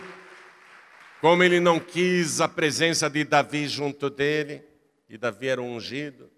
[1.21, 4.63] como ele não quis a presença de Davi junto dele,
[5.07, 6.31] e Davi era um ungido,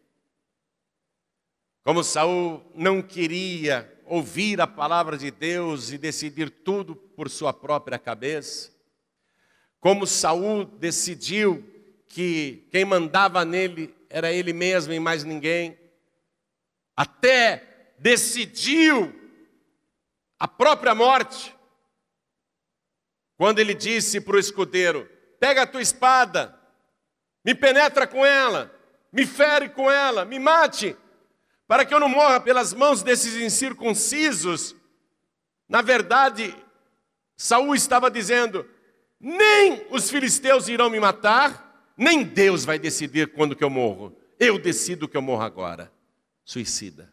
[1.81, 7.99] como Saul não queria ouvir a palavra de Deus e decidir tudo por sua própria
[7.99, 8.71] cabeça.
[9.79, 11.74] Como Saul decidiu
[12.07, 15.77] que quem mandava nele era ele mesmo e mais ninguém.
[16.95, 19.13] Até decidiu
[20.39, 21.55] a própria morte.
[23.37, 26.57] Quando ele disse para o escudeiro: Pega a tua espada,
[27.43, 28.73] me penetra com ela,
[29.11, 30.95] me fere com ela, me mate
[31.67, 34.75] para que eu não morra pelas mãos desses incircuncisos.
[35.67, 36.55] Na verdade,
[37.35, 38.67] Saul estava dizendo:
[39.19, 41.64] nem os filisteus irão me matar,
[41.97, 44.15] nem Deus vai decidir quando que eu morro.
[44.39, 45.91] Eu decido que eu morro agora.
[46.43, 47.11] Suicida.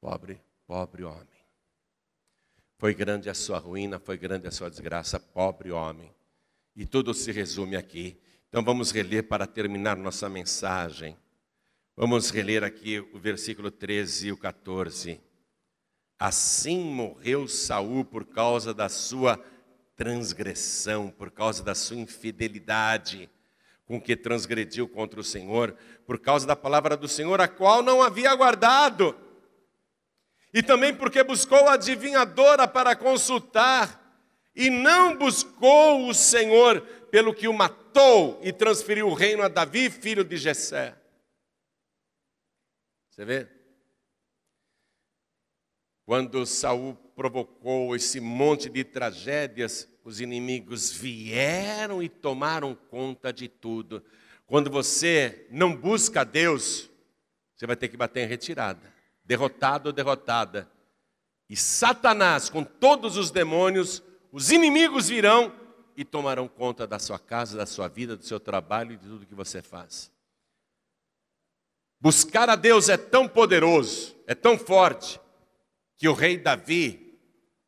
[0.00, 1.26] Pobre, pobre homem.
[2.78, 6.14] Foi grande a sua ruína, foi grande a sua desgraça, pobre homem.
[6.76, 8.16] E tudo se resume aqui.
[8.48, 11.16] Então vamos reler para terminar nossa mensagem.
[11.96, 15.20] Vamos reler aqui o versículo 13 e o 14.
[16.16, 19.44] Assim morreu Saul por causa da sua
[19.98, 23.28] transgressão, por causa da sua infidelidade,
[23.84, 28.00] com que transgrediu contra o Senhor, por causa da palavra do Senhor, a qual não
[28.00, 29.18] havia guardado.
[30.54, 33.98] E também porque buscou a adivinhadora para consultar,
[34.54, 36.80] e não buscou o Senhor,
[37.10, 40.96] pelo que o matou e transferiu o reino a Davi, filho de Jessé.
[43.10, 43.48] Você vê?
[46.06, 54.04] Quando Saul provocou esse monte de tragédias, os inimigos vieram e tomaram conta de tudo.
[54.46, 56.88] Quando você não busca Deus,
[57.56, 60.70] você vai ter que bater em retirada, derrotado ou derrotada.
[61.50, 64.00] E Satanás, com todos os demônios,
[64.30, 65.52] os inimigos virão
[65.96, 69.26] e tomarão conta da sua casa, da sua vida, do seu trabalho e de tudo
[69.26, 70.08] que você faz.
[72.00, 75.20] Buscar a Deus é tão poderoso, é tão forte,
[75.96, 77.07] que o rei Davi,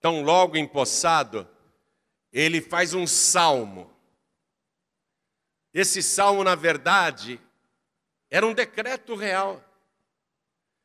[0.00, 1.48] tão logo empossado,
[2.32, 3.92] ele faz um salmo.
[5.72, 7.40] Esse salmo, na verdade,
[8.30, 9.64] era um decreto real.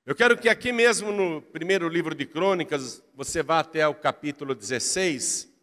[0.06, 4.54] Eu quero que aqui mesmo no primeiro livro de Crônicas, você vá até o capítulo
[4.54, 5.56] 16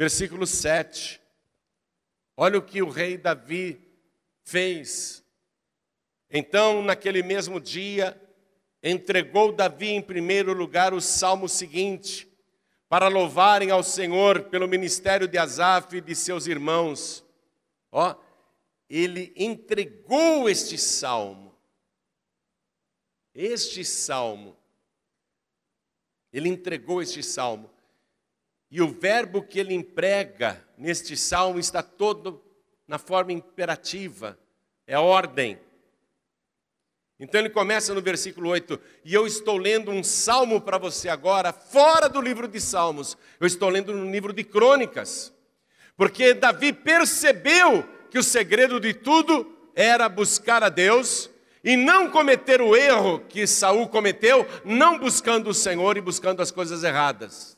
[0.00, 1.20] versículo 7.
[2.34, 3.78] Olha o que o rei Davi
[4.42, 5.22] fez.
[6.30, 8.18] Então, naquele mesmo dia,
[8.82, 12.28] entregou Davi em primeiro lugar o salmo seguinte,
[12.88, 17.24] para louvarem ao Senhor pelo ministério de Asaf e de seus irmãos.
[17.92, 18.16] Ó,
[18.88, 21.54] ele entregou este salmo.
[23.32, 24.56] Este salmo.
[26.32, 27.70] Ele entregou este salmo.
[28.70, 32.42] E o verbo que ele emprega neste salmo está todo
[32.88, 34.38] na forma imperativa.
[34.86, 35.60] é ordem.
[37.20, 41.52] Então ele começa no versículo 8, e eu estou lendo um salmo para você agora,
[41.52, 45.30] fora do livro de Salmos, eu estou lendo no livro de Crônicas,
[45.98, 51.28] porque Davi percebeu que o segredo de tudo era buscar a Deus
[51.62, 56.50] e não cometer o erro que Saul cometeu, não buscando o Senhor e buscando as
[56.50, 57.54] coisas erradas.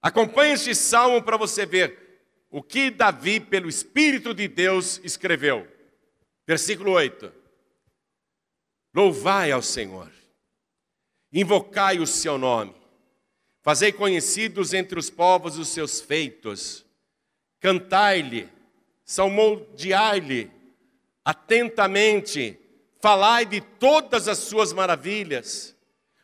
[0.00, 5.68] Acompanhe este salmo para você ver o que Davi, pelo Espírito de Deus, escreveu.
[6.46, 7.43] Versículo 8.
[8.94, 10.10] Louvai ao Senhor,
[11.32, 12.74] invocai o seu nome,
[13.60, 16.86] fazei conhecidos entre os povos os seus feitos,
[17.58, 18.48] cantai-lhe,
[19.04, 20.48] salmodiai-lhe
[21.24, 22.56] atentamente,
[23.00, 25.74] falai de todas as suas maravilhas,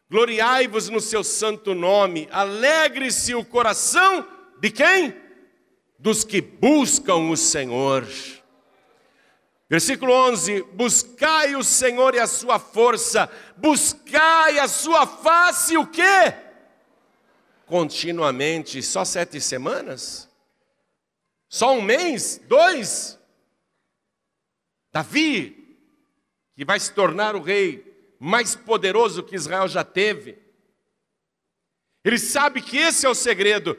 [0.09, 4.27] gloriai-vos no seu santo nome, alegre-se o coração
[4.61, 5.17] de quem?
[5.99, 8.07] Dos que buscam o Senhor.
[9.71, 16.35] Versículo 11: Buscai o Senhor e a sua força, buscai a sua face, o quê?
[17.67, 20.29] Continuamente, só sete semanas?
[21.49, 22.41] Só um mês?
[22.49, 23.17] Dois?
[24.93, 25.79] Davi,
[26.57, 27.87] que vai se tornar o rei
[28.19, 30.37] mais poderoso que Israel já teve,
[32.05, 33.79] ele sabe que esse é o segredo.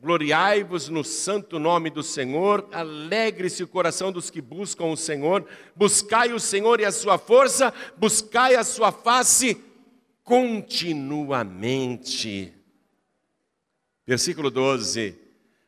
[0.00, 5.44] Gloriai-vos no santo nome do Senhor, alegre-se o coração dos que buscam o Senhor,
[5.74, 9.60] buscai o Senhor e a sua força, buscai a sua face
[10.22, 12.54] continuamente.
[14.06, 15.18] Versículo 12: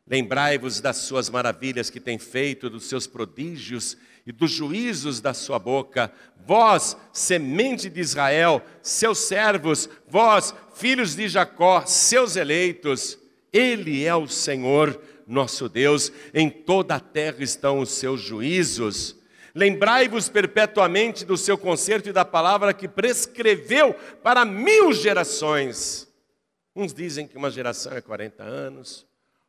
[0.06, 5.58] Lembrai-vos das suas maravilhas que tem feito, dos seus prodígios e dos juízos da sua
[5.58, 6.12] boca,
[6.46, 13.18] vós, semente de Israel, seus servos, vós, filhos de Jacó, seus eleitos,
[13.52, 19.16] ele é o Senhor nosso Deus, em toda a terra estão os seus juízos.
[19.54, 26.08] Lembrai-vos perpetuamente do seu concerto e da palavra que prescreveu para mil gerações.
[26.74, 29.06] Uns dizem que uma geração é 40 anos,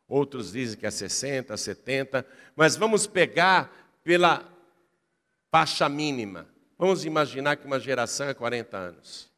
[0.08, 2.26] outros dizem que é 60, 70,
[2.56, 3.72] mas vamos pegar
[4.04, 4.44] pela
[5.52, 6.48] faixa mínima.
[6.78, 9.32] Vamos imaginar que uma geração é 40 anos.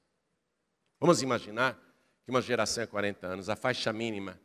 [0.99, 1.77] Vamos imaginar
[2.23, 4.39] que uma geração é 40 anos, a faixa mínima.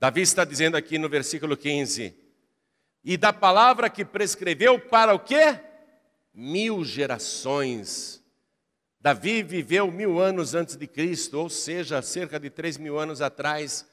[0.00, 2.14] Davi está dizendo aqui no versículo 15:
[3.04, 5.58] E da palavra que prescreveu para o quê?
[6.32, 8.22] Mil gerações.
[9.00, 13.86] Davi viveu mil anos antes de Cristo, ou seja, cerca de três mil anos atrás.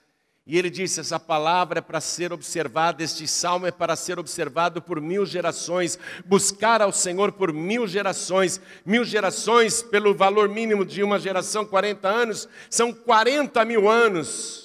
[0.45, 4.83] E ele disse: essa palavra é para ser observada, este salmo é para ser observado
[4.83, 8.61] por mil gerações, buscar ao Senhor por mil gerações.
[8.85, 14.64] Mil gerações, pelo valor mínimo de uma geração, 40 anos, são 40 mil anos.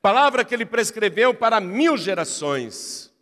[0.00, 3.12] Palavra que ele prescreveu para mil gerações.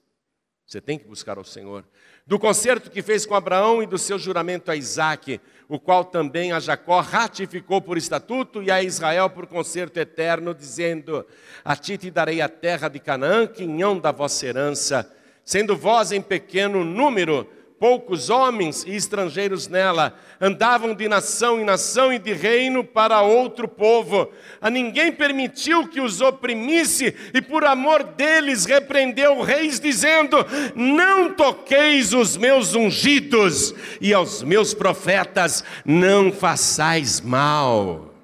[0.66, 1.84] Você tem que buscar ao Senhor.
[2.26, 6.52] Do concerto que fez com Abraão e do seu juramento a Isaac, o qual também
[6.52, 11.26] a Jacó ratificou por estatuto e a Israel por concerto eterno, dizendo:
[11.64, 15.12] A ti te darei a terra de Canaã, quinhão da vossa herança,
[15.44, 17.50] sendo vós em pequeno número
[17.80, 23.66] poucos homens e estrangeiros nela, andavam de nação em nação e de reino para outro
[23.66, 24.30] povo.
[24.60, 30.36] A ninguém permitiu que os oprimisse, e por amor deles repreendeu reis, dizendo:
[30.76, 38.14] Não toqueis os meus ungidos, e aos meus profetas não façais mal.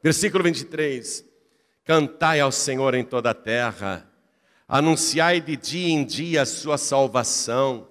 [0.00, 1.24] Versículo 23:
[1.84, 4.11] Cantai ao Senhor em toda a terra
[4.72, 7.88] Anunciai de dia em dia a sua salvação.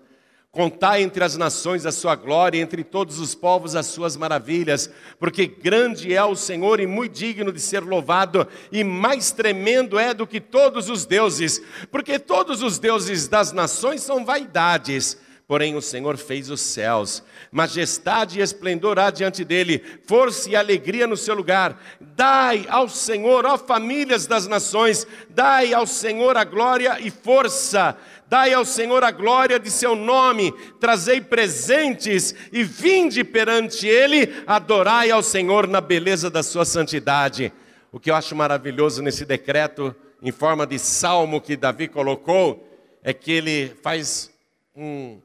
[0.49, 5.45] Contai entre as nações a sua glória, entre todos os povos as suas maravilhas, porque
[5.45, 10.25] grande é o Senhor e muito digno de ser louvado, e mais tremendo é do
[10.25, 11.61] que todos os deuses,
[11.91, 15.19] porque todos os deuses das nações são vaidades
[15.51, 17.21] Porém, o Senhor fez os céus,
[17.51, 21.77] majestade e esplendor há diante dele, força e alegria no seu lugar.
[21.99, 27.97] Dai ao Senhor, ó famílias das nações, dai ao Senhor a glória e força.
[28.29, 35.11] Dai ao Senhor a glória de seu nome, trazei presentes e vinde perante ele, adorai
[35.11, 37.51] ao Senhor na beleza da sua santidade.
[37.91, 39.93] O que eu acho maravilhoso nesse decreto,
[40.23, 42.65] em forma de salmo que Davi colocou,
[43.03, 44.31] é que ele faz
[44.73, 45.19] um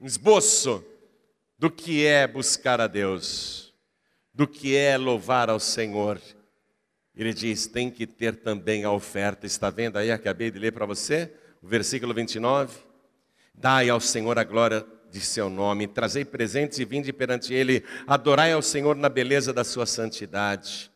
[0.00, 0.84] um esboço
[1.58, 3.74] do que é buscar a Deus,
[4.32, 6.20] do que é louvar ao Senhor.
[7.16, 9.46] Ele diz: tem que ter também a oferta.
[9.46, 10.10] Está vendo aí?
[10.10, 12.78] Acabei de ler para você, o versículo 29.
[13.52, 18.52] Dai ao Senhor a glória de seu nome, trazei presentes e vinde perante Ele, adorai
[18.52, 20.92] ao Senhor na beleza da sua santidade.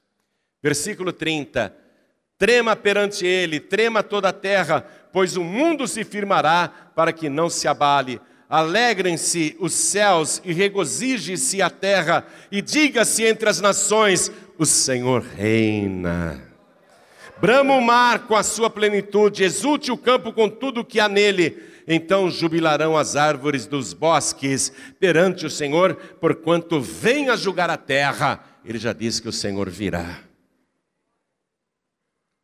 [0.62, 1.76] Versículo 30.
[2.38, 7.48] Trema perante ele, trema toda a terra, pois o mundo se firmará para que não
[7.48, 8.20] se abale.
[8.53, 16.53] Alegrem-se os céus e regozije-se a terra, e diga-se entre as nações: o Senhor reina.
[17.40, 21.09] Brama o mar com a sua plenitude, exulte o campo com tudo o que há
[21.09, 21.62] nele.
[21.88, 28.44] Então jubilarão as árvores dos bosques perante o Senhor, porquanto vem a julgar a terra.
[28.66, 30.20] Ele já disse que o Senhor virá.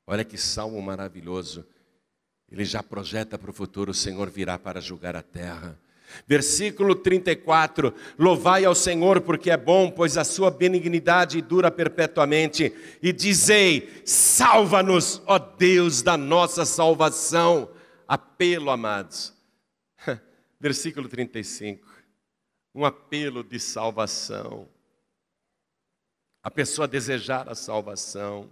[0.07, 1.67] Olha que salmo maravilhoso.
[2.51, 5.79] Ele já projeta para o futuro: o Senhor virá para julgar a terra.
[6.27, 12.73] Versículo 34: Louvai ao Senhor, porque é bom, pois a sua benignidade dura perpetuamente.
[13.03, 17.71] E dizei: Salva-nos, ó Deus da nossa salvação.
[18.07, 19.35] Apelo, amados.
[20.61, 21.87] Versículo 35.
[22.75, 24.69] Um apelo de salvação.
[26.43, 28.51] A pessoa desejar a salvação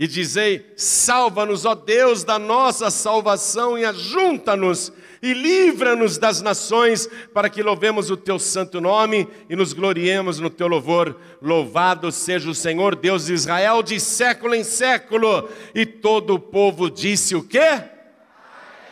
[0.00, 4.90] e dizei: Salva-nos, ó Deus, da nossa salvação e ajunta-nos
[5.22, 10.48] e livra-nos das nações, para que louvemos o teu santo nome e nos gloriemos no
[10.48, 11.16] teu louvor.
[11.42, 15.48] Louvado seja o Senhor, Deus de Israel, de século em século.
[15.74, 17.82] E todo o povo disse o quê?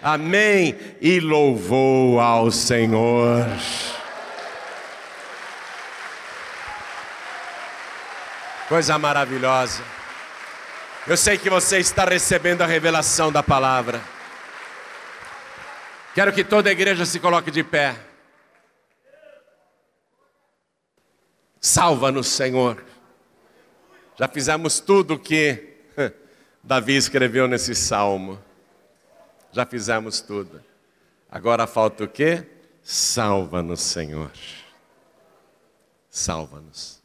[0.02, 0.76] Amém.
[1.00, 3.46] E louvou ao Senhor.
[8.68, 9.82] Coisa maravilhosa.
[11.06, 14.17] Eu sei que você está recebendo a revelação da palavra.
[16.18, 17.96] Quero que toda a igreja se coloque de pé.
[21.60, 22.84] Salva-nos, Senhor.
[24.18, 25.76] Já fizemos tudo o que
[26.60, 28.36] Davi escreveu nesse salmo.
[29.52, 30.60] Já fizemos tudo.
[31.30, 32.44] Agora falta o quê?
[32.82, 34.32] Salva-nos, Senhor.
[36.10, 37.00] Salva-nos.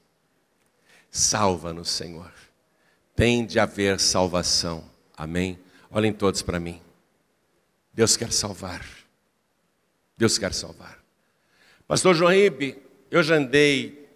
[1.11, 2.31] Salva-nos, Senhor
[3.15, 4.83] tem de haver salvação.
[5.15, 5.59] Amém?
[5.91, 6.81] Olhem todos para mim.
[7.93, 9.02] Deus quer salvar.
[10.17, 11.03] Deus quer salvar.
[11.87, 14.09] Pastor João Ribe, eu já andei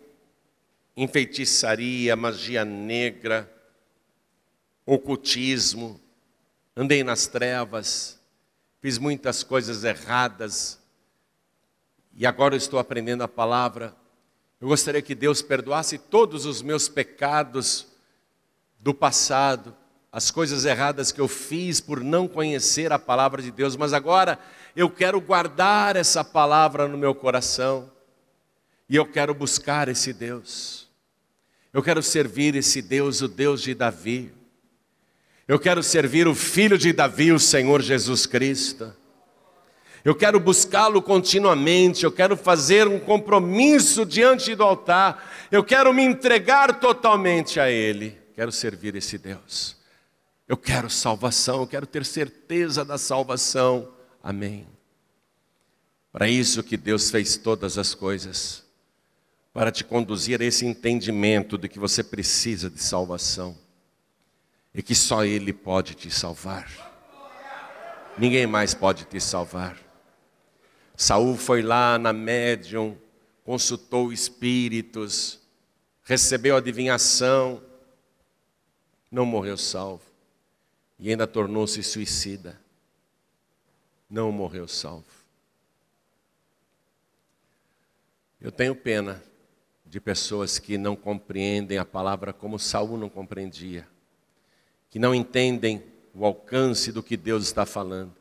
[0.96, 3.52] em feitiçaria, magia negra,
[4.86, 6.00] ocultismo,
[6.76, 8.20] andei nas trevas,
[8.82, 10.80] fiz muitas coisas erradas
[12.16, 13.96] e agora estou aprendendo a palavra.
[14.60, 17.88] Eu gostaria que Deus perdoasse todos os meus pecados
[18.80, 19.76] do passado,
[20.18, 24.40] as coisas erradas que eu fiz por não conhecer a palavra de Deus, mas agora
[24.76, 27.92] eu quero guardar essa palavra no meu coração
[28.90, 30.88] e eu quero buscar esse Deus.
[31.72, 34.34] Eu quero servir esse Deus, o Deus de Davi.
[35.48, 38.92] Eu quero servir o filho de Davi, o Senhor Jesus Cristo.
[40.04, 46.02] Eu quero buscá-lo continuamente, eu quero fazer um compromisso diante do altar, eu quero me
[46.02, 49.77] entregar totalmente a Ele quero servir esse Deus.
[50.48, 53.92] Eu quero salvação, eu quero ter certeza da salvação.
[54.24, 54.66] Amém.
[56.12, 58.64] Para isso que Deus fez todas as coisas,
[59.54, 63.58] para te conduzir a esse entendimento de que você precisa de salvação
[64.74, 66.72] e que só Ele pode te salvar.
[68.18, 69.78] Ninguém mais pode te salvar.
[70.96, 72.98] Saul foi lá na médium,
[73.44, 75.40] consultou espíritos,
[76.04, 77.62] recebeu adivinhação,
[79.12, 80.07] não morreu salvo
[81.00, 82.60] e ainda tornou-se suicida.
[84.10, 85.06] Não morreu salvo.
[88.40, 89.22] Eu tenho pena
[89.86, 93.88] de pessoas que não compreendem a palavra como Saul não compreendia,
[94.90, 95.84] que não entendem
[96.14, 98.16] o alcance do que Deus está falando.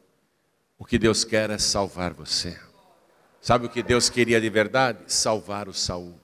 [0.78, 2.58] O que Deus quer é salvar você.
[3.40, 4.98] Sabe o que Deus queria de verdade?
[5.06, 6.18] Salvar o Saul.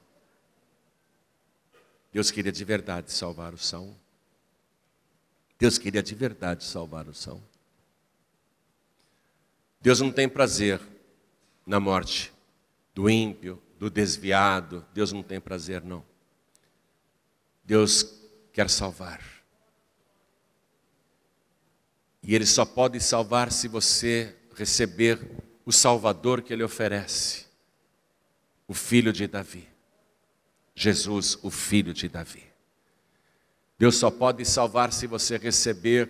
[2.12, 3.96] Deus queria de verdade salvar o Saul.
[5.62, 7.40] Deus queria de verdade salvar o Saul.
[9.80, 10.80] Deus não tem prazer
[11.64, 12.32] na morte
[12.92, 14.84] do ímpio, do desviado.
[14.92, 16.04] Deus não tem prazer, não.
[17.62, 18.12] Deus
[18.52, 19.22] quer salvar.
[22.24, 25.20] E Ele só pode salvar se você receber
[25.64, 27.46] o Salvador que Ele oferece
[28.66, 29.68] o filho de Davi.
[30.74, 32.51] Jesus, o filho de Davi.
[33.82, 36.08] Deus só pode salvar se você receber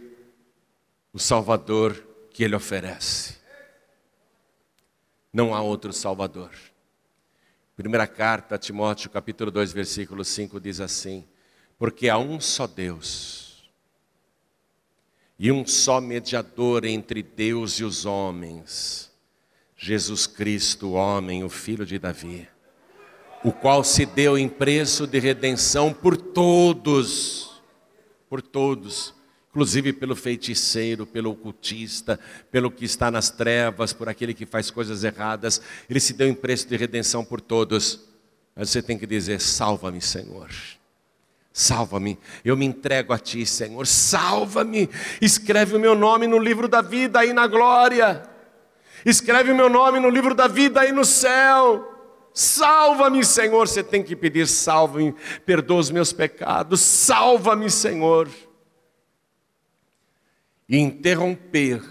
[1.10, 3.38] o Salvador que Ele oferece.
[5.32, 6.50] Não há outro Salvador.
[7.74, 11.26] Primeira carta a Timóteo, capítulo 2, versículo 5 diz assim:
[11.78, 13.72] Porque há um só Deus
[15.38, 19.10] e um só mediador entre Deus e os homens,
[19.78, 22.46] Jesus Cristo, homem, o filho de Davi,
[23.42, 27.50] o qual se deu em preço de redenção por todos
[28.32, 29.14] por todos,
[29.50, 32.18] inclusive pelo feiticeiro, pelo ocultista,
[32.50, 35.60] pelo que está nas trevas, por aquele que faz coisas erradas.
[35.86, 38.08] Ele se deu em preço de redenção por todos.
[38.56, 40.48] Mas você tem que dizer: salva-me, Senhor.
[41.52, 43.86] Salva-me, eu me entrego a Ti, Senhor.
[43.86, 44.88] Salva-me,
[45.20, 48.22] escreve o meu nome no livro da vida aí na glória.
[49.04, 51.91] Escreve o meu nome no livro da vida aí no céu.
[52.34, 53.66] Salva-me, Senhor.
[53.68, 55.14] Você tem que pedir: salva-me,
[55.44, 56.80] perdoa os meus pecados.
[56.80, 58.28] Salva-me, Senhor
[60.72, 61.82] e interromper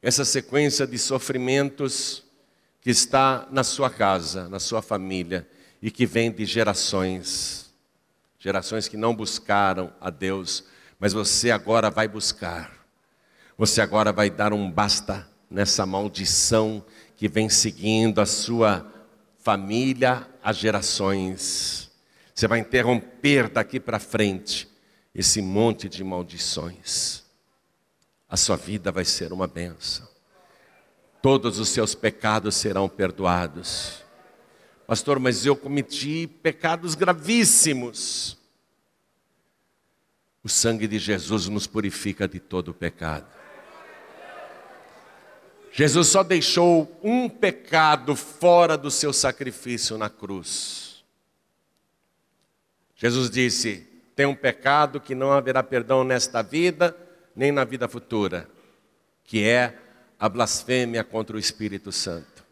[0.00, 2.24] essa sequência de sofrimentos
[2.80, 5.46] que está na sua casa, na sua família
[5.82, 7.70] e que vem de gerações,
[8.38, 10.64] gerações que não buscaram a Deus,
[10.98, 12.72] mas você agora vai buscar.
[13.58, 16.82] Você agora vai dar um basta nessa maldição
[17.14, 18.90] que vem seguindo a sua
[19.48, 21.90] família há gerações.
[22.34, 24.68] Você vai interromper daqui para frente
[25.14, 27.28] esse monte de maldições
[28.28, 30.06] a sua vida vai ser uma benção.
[31.22, 34.02] Todos os seus pecados serão perdoados.
[34.86, 38.36] Pastor, mas eu cometi pecados gravíssimos.
[40.44, 43.26] O sangue de Jesus nos purifica de todo pecado.
[45.78, 51.04] Jesus só deixou um pecado fora do seu sacrifício na cruz.
[52.96, 56.96] Jesus disse: tem um pecado que não haverá perdão nesta vida
[57.32, 58.50] nem na vida futura,
[59.22, 59.78] que é
[60.18, 62.44] a blasfêmia contra o Espírito Santo.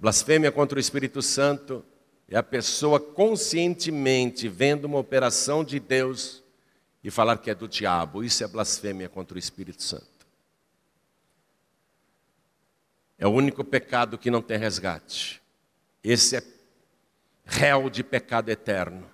[0.00, 1.84] Blasfêmia contra o Espírito Santo
[2.28, 6.42] é a pessoa conscientemente vendo uma operação de Deus
[7.02, 8.24] e falar que é do diabo.
[8.24, 10.26] Isso é blasfêmia contra o Espírito Santo.
[13.18, 15.42] É o único pecado que não tem resgate.
[16.02, 16.42] Esse é
[17.44, 19.10] réu de pecado eterno.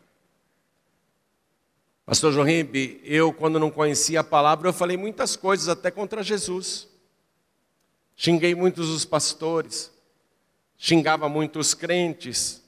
[2.05, 6.87] Pastor Jorimbe, eu quando não conhecia a palavra, eu falei muitas coisas até contra Jesus.
[8.14, 9.91] Xinguei muitos os pastores,
[10.76, 12.62] xingava muitos crentes.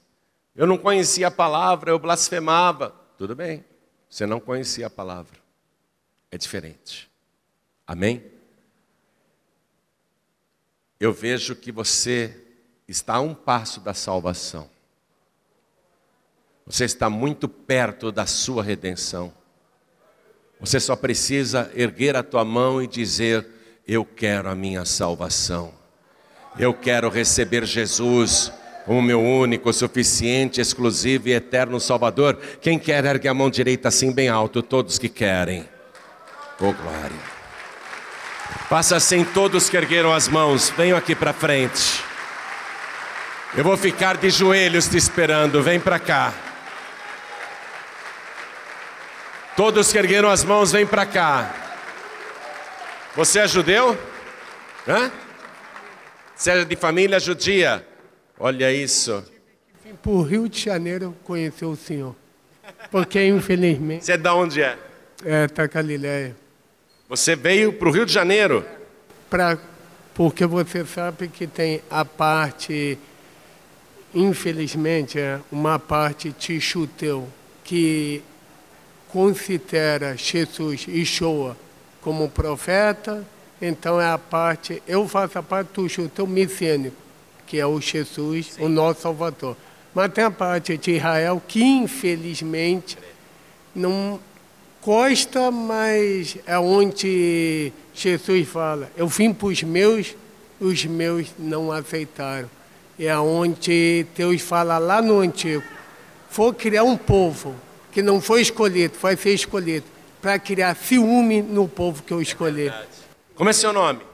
[0.55, 2.89] Eu não conhecia a palavra, eu blasfemava.
[3.15, 3.63] Tudo bem,
[4.09, 5.37] você não conhecia a palavra.
[6.31, 7.09] É diferente.
[7.85, 8.23] Amém?
[10.99, 12.35] Eu vejo que você
[12.87, 14.69] está a um passo da salvação.
[16.65, 19.33] Você está muito perto da sua redenção.
[20.59, 23.47] Você só precisa erguer a tua mão e dizer:
[23.87, 25.73] Eu quero a minha salvação.
[26.57, 28.51] Eu quero receber Jesus
[28.87, 32.39] como meu único, suficiente, exclusivo e eterno Salvador.
[32.61, 34.63] Quem quer, ergue a mão direita assim bem alto.
[34.63, 35.67] Todos que querem.
[36.57, 37.37] Oh, glória.
[38.69, 42.01] Faça assim, todos que ergueram as mãos, venham aqui para frente.
[43.57, 46.33] Eu vou ficar de joelhos te esperando, vem para cá.
[49.57, 51.53] Todos que ergueram as mãos, vem para cá.
[53.17, 53.99] Você é judeu?
[54.87, 55.11] Hã?
[56.33, 57.85] Você é de família judia?
[58.39, 59.23] Olha isso.
[59.83, 62.15] Vim para o Rio de Janeiro conhecer o senhor.
[62.91, 64.05] Porque, infelizmente.
[64.05, 64.77] Você é de onde é?
[65.25, 66.35] É, da Galileia.
[67.09, 68.65] Você veio para o Rio de Janeiro?
[69.29, 69.57] Pra,
[70.13, 72.97] porque você sabe que tem a parte,
[74.13, 77.27] infelizmente, é uma parte tichuteu,
[77.63, 78.21] que
[79.09, 81.57] considera Jesus e Shoa
[82.01, 83.25] como profeta,
[83.61, 86.95] então é a parte, eu faço a parte do judeu messiânico,
[87.47, 88.65] que é o Jesus, Sim.
[88.65, 89.55] o nosso Salvador.
[89.95, 92.97] Mas tem a parte de Israel que infelizmente
[93.73, 94.19] não
[94.83, 100.15] gosta, mas é onde Jesus fala, eu vim para os meus,
[100.59, 102.49] os meus não aceitaram.
[102.99, 105.63] É onde Deus fala lá no Antigo,
[106.31, 107.55] vou criar um povo,
[107.91, 109.85] que não foi escolhido, vai ser escolhido,
[110.21, 112.71] para criar ciúme no povo que eu escolhi.
[113.35, 114.06] Como é seu nome?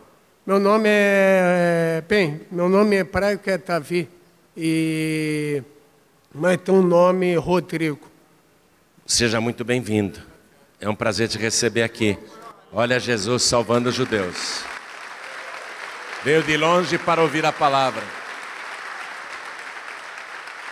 [0.46, 2.04] Meu nome é.
[2.06, 4.10] Bem, meu nome é Praio Quetavi.
[4.58, 5.64] E.
[6.36, 8.12] Mas tem um nome Rodrigo.
[9.06, 10.20] Seja muito bem-vindo.
[10.82, 12.18] É um prazer te receber aqui.
[12.74, 14.66] Olha Jesus salvando os judeus.
[16.26, 18.04] Veio de longe para ouvir a palavra.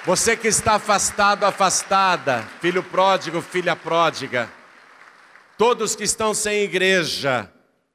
[0.05, 4.49] Você que está afastado, afastada, filho pródigo, filha pródiga,
[5.57, 7.49] todos que estão sem igreja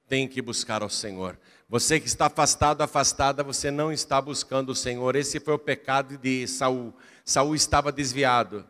[0.09, 1.37] têm que buscar ao Senhor.
[1.69, 5.17] Você que está afastado, afastada, você não está buscando o Senhor.
[5.17, 6.95] Esse foi o pecado de Saul.
[7.25, 8.65] Saul estava desviado.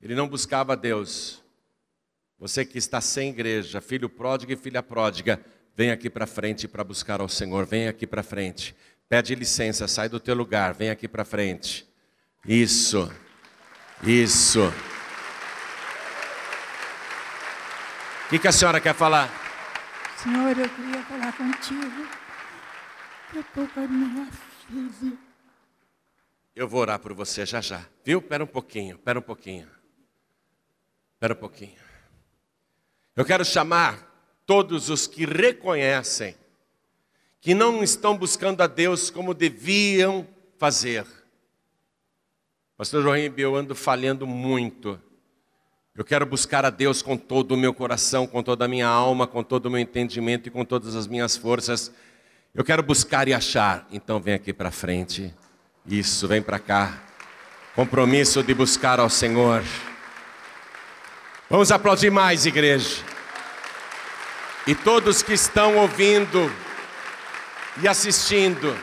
[0.00, 1.42] Ele não buscava Deus.
[2.38, 5.38] Você que está sem igreja, filho pródigo e filha pródiga,
[5.76, 7.66] vem aqui para frente para buscar ao Senhor.
[7.66, 8.74] Vem aqui para frente.
[9.06, 11.86] Pede licença, sai do teu lugar, vem aqui para frente.
[12.46, 13.10] Isso.
[14.02, 14.72] Isso.
[18.24, 19.43] O que, que a senhora quer falar?
[20.24, 22.08] Senhor, eu queria falar contigo.
[23.34, 25.18] Eu estou com a minha filha.
[26.56, 27.84] Eu vou orar por você já já.
[28.02, 28.20] Viu?
[28.20, 29.68] Espera um pouquinho, espera um pouquinho.
[31.12, 31.78] Espera um pouquinho.
[33.14, 36.34] Eu quero chamar todos os que reconhecem
[37.38, 41.06] que não estão buscando a Deus como deviam fazer.
[42.78, 44.98] Pastor João, eu ando falhando muito.
[45.96, 49.28] Eu quero buscar a Deus com todo o meu coração, com toda a minha alma,
[49.28, 51.92] com todo o meu entendimento e com todas as minhas forças.
[52.52, 53.86] Eu quero buscar e achar.
[53.92, 55.32] Então vem aqui para frente.
[55.86, 57.00] Isso, vem para cá.
[57.76, 59.62] Compromisso de buscar ao Senhor.
[61.48, 63.00] Vamos aplaudir mais, igreja.
[64.66, 66.52] E todos que estão ouvindo
[67.80, 68.76] e assistindo,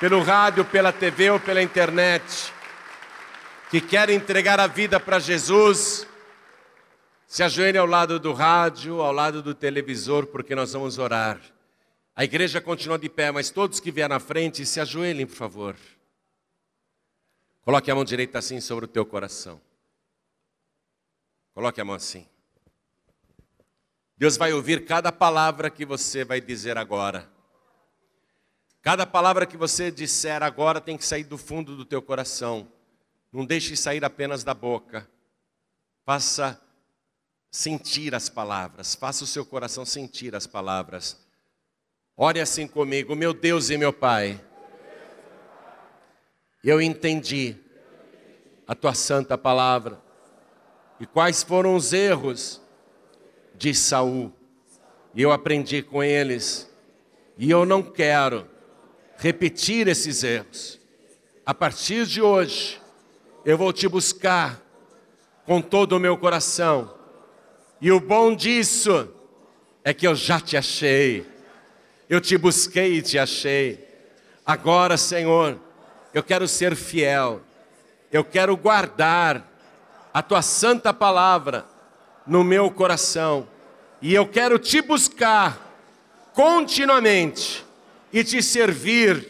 [0.00, 2.54] pelo rádio, pela TV ou pela internet,
[3.70, 6.06] que querem entregar a vida para Jesus,
[7.32, 11.40] se ajoelhem ao lado do rádio, ao lado do televisor, porque nós vamos orar.
[12.14, 15.74] A igreja continua de pé, mas todos que vieram na frente, se ajoelhem, por favor.
[17.62, 19.58] Coloque a mão direita assim sobre o teu coração.
[21.54, 22.28] Coloque a mão assim.
[24.18, 27.30] Deus vai ouvir cada palavra que você vai dizer agora.
[28.82, 32.70] Cada palavra que você disser agora tem que sair do fundo do teu coração.
[33.32, 35.08] Não deixe sair apenas da boca.
[36.04, 36.60] Faça
[37.52, 38.94] sentir as palavras.
[38.94, 41.18] Faça o seu coração sentir as palavras.
[42.16, 44.42] Ore assim comigo, meu Deus e meu Pai.
[46.64, 47.56] Eu entendi
[48.66, 50.00] a tua santa palavra.
[50.98, 52.60] E quais foram os erros
[53.54, 54.32] de Saul.
[55.14, 56.70] E eu aprendi com eles.
[57.36, 58.48] E eu não quero
[59.18, 60.80] repetir esses erros.
[61.44, 62.80] A partir de hoje,
[63.44, 64.62] eu vou te buscar
[65.44, 67.01] com todo o meu coração.
[67.82, 69.12] E o bom disso
[69.82, 71.26] é que eu já te achei.
[72.08, 73.84] Eu te busquei e te achei.
[74.46, 75.58] Agora, Senhor,
[76.14, 77.40] eu quero ser fiel.
[78.12, 79.44] Eu quero guardar
[80.14, 81.66] a tua santa palavra
[82.24, 83.48] no meu coração.
[84.00, 85.58] E eu quero te buscar
[86.32, 87.64] continuamente
[88.12, 89.26] e te servir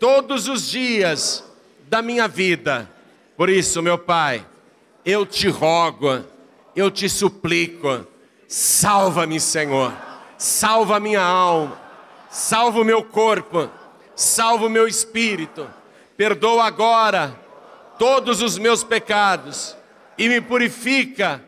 [0.00, 1.44] todos os dias
[1.90, 2.90] da minha vida.
[3.36, 4.46] Por isso, meu Pai,
[5.04, 6.31] eu te rogo,
[6.74, 8.06] eu te suplico,
[8.48, 9.92] salva-me, Senhor,
[10.38, 11.78] salva minha alma,
[12.30, 13.70] salva o meu corpo,
[14.14, 15.68] salva o meu espírito,
[16.16, 17.38] perdoa agora
[17.98, 19.76] todos os meus pecados
[20.16, 21.42] e me purifica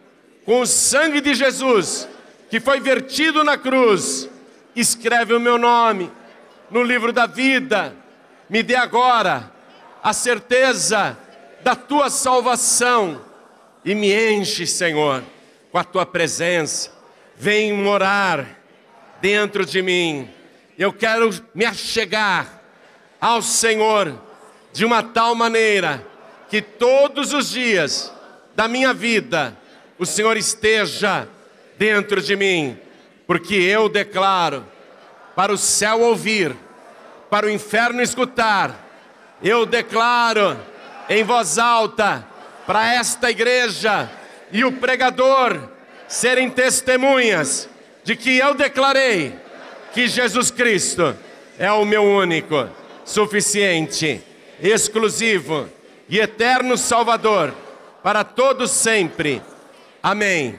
[0.44, 2.08] com o sangue de Jesus,
[2.50, 4.28] que foi vertido na cruz,
[4.76, 6.10] escreve o meu nome
[6.70, 7.94] no livro da vida.
[8.48, 9.50] Me dê agora
[10.02, 11.16] a certeza
[11.62, 13.20] da tua salvação
[13.84, 15.22] e me enche, Senhor,
[15.70, 16.90] com a tua presença.
[17.36, 18.60] Vem morar
[19.20, 20.28] dentro de mim.
[20.78, 22.62] Eu quero me achegar
[23.20, 24.18] ao Senhor
[24.72, 26.04] de uma tal maneira
[26.48, 28.12] que todos os dias
[28.56, 29.56] da minha vida
[29.98, 31.28] o Senhor esteja
[31.78, 32.78] dentro de mim,
[33.26, 34.66] porque eu declaro
[35.34, 36.54] para o céu ouvir,
[37.30, 38.84] para o inferno escutar,
[39.42, 40.58] eu declaro
[41.08, 42.26] em voz alta
[42.66, 44.10] para esta igreja
[44.52, 45.68] e o pregador
[46.08, 47.68] serem testemunhas
[48.02, 49.34] de que eu declarei
[49.92, 51.16] que Jesus Cristo
[51.58, 52.68] é o meu único,
[53.04, 54.20] suficiente,
[54.60, 55.68] exclusivo
[56.08, 57.54] e eterno Salvador
[58.02, 59.40] para todos sempre.
[60.02, 60.58] Amém.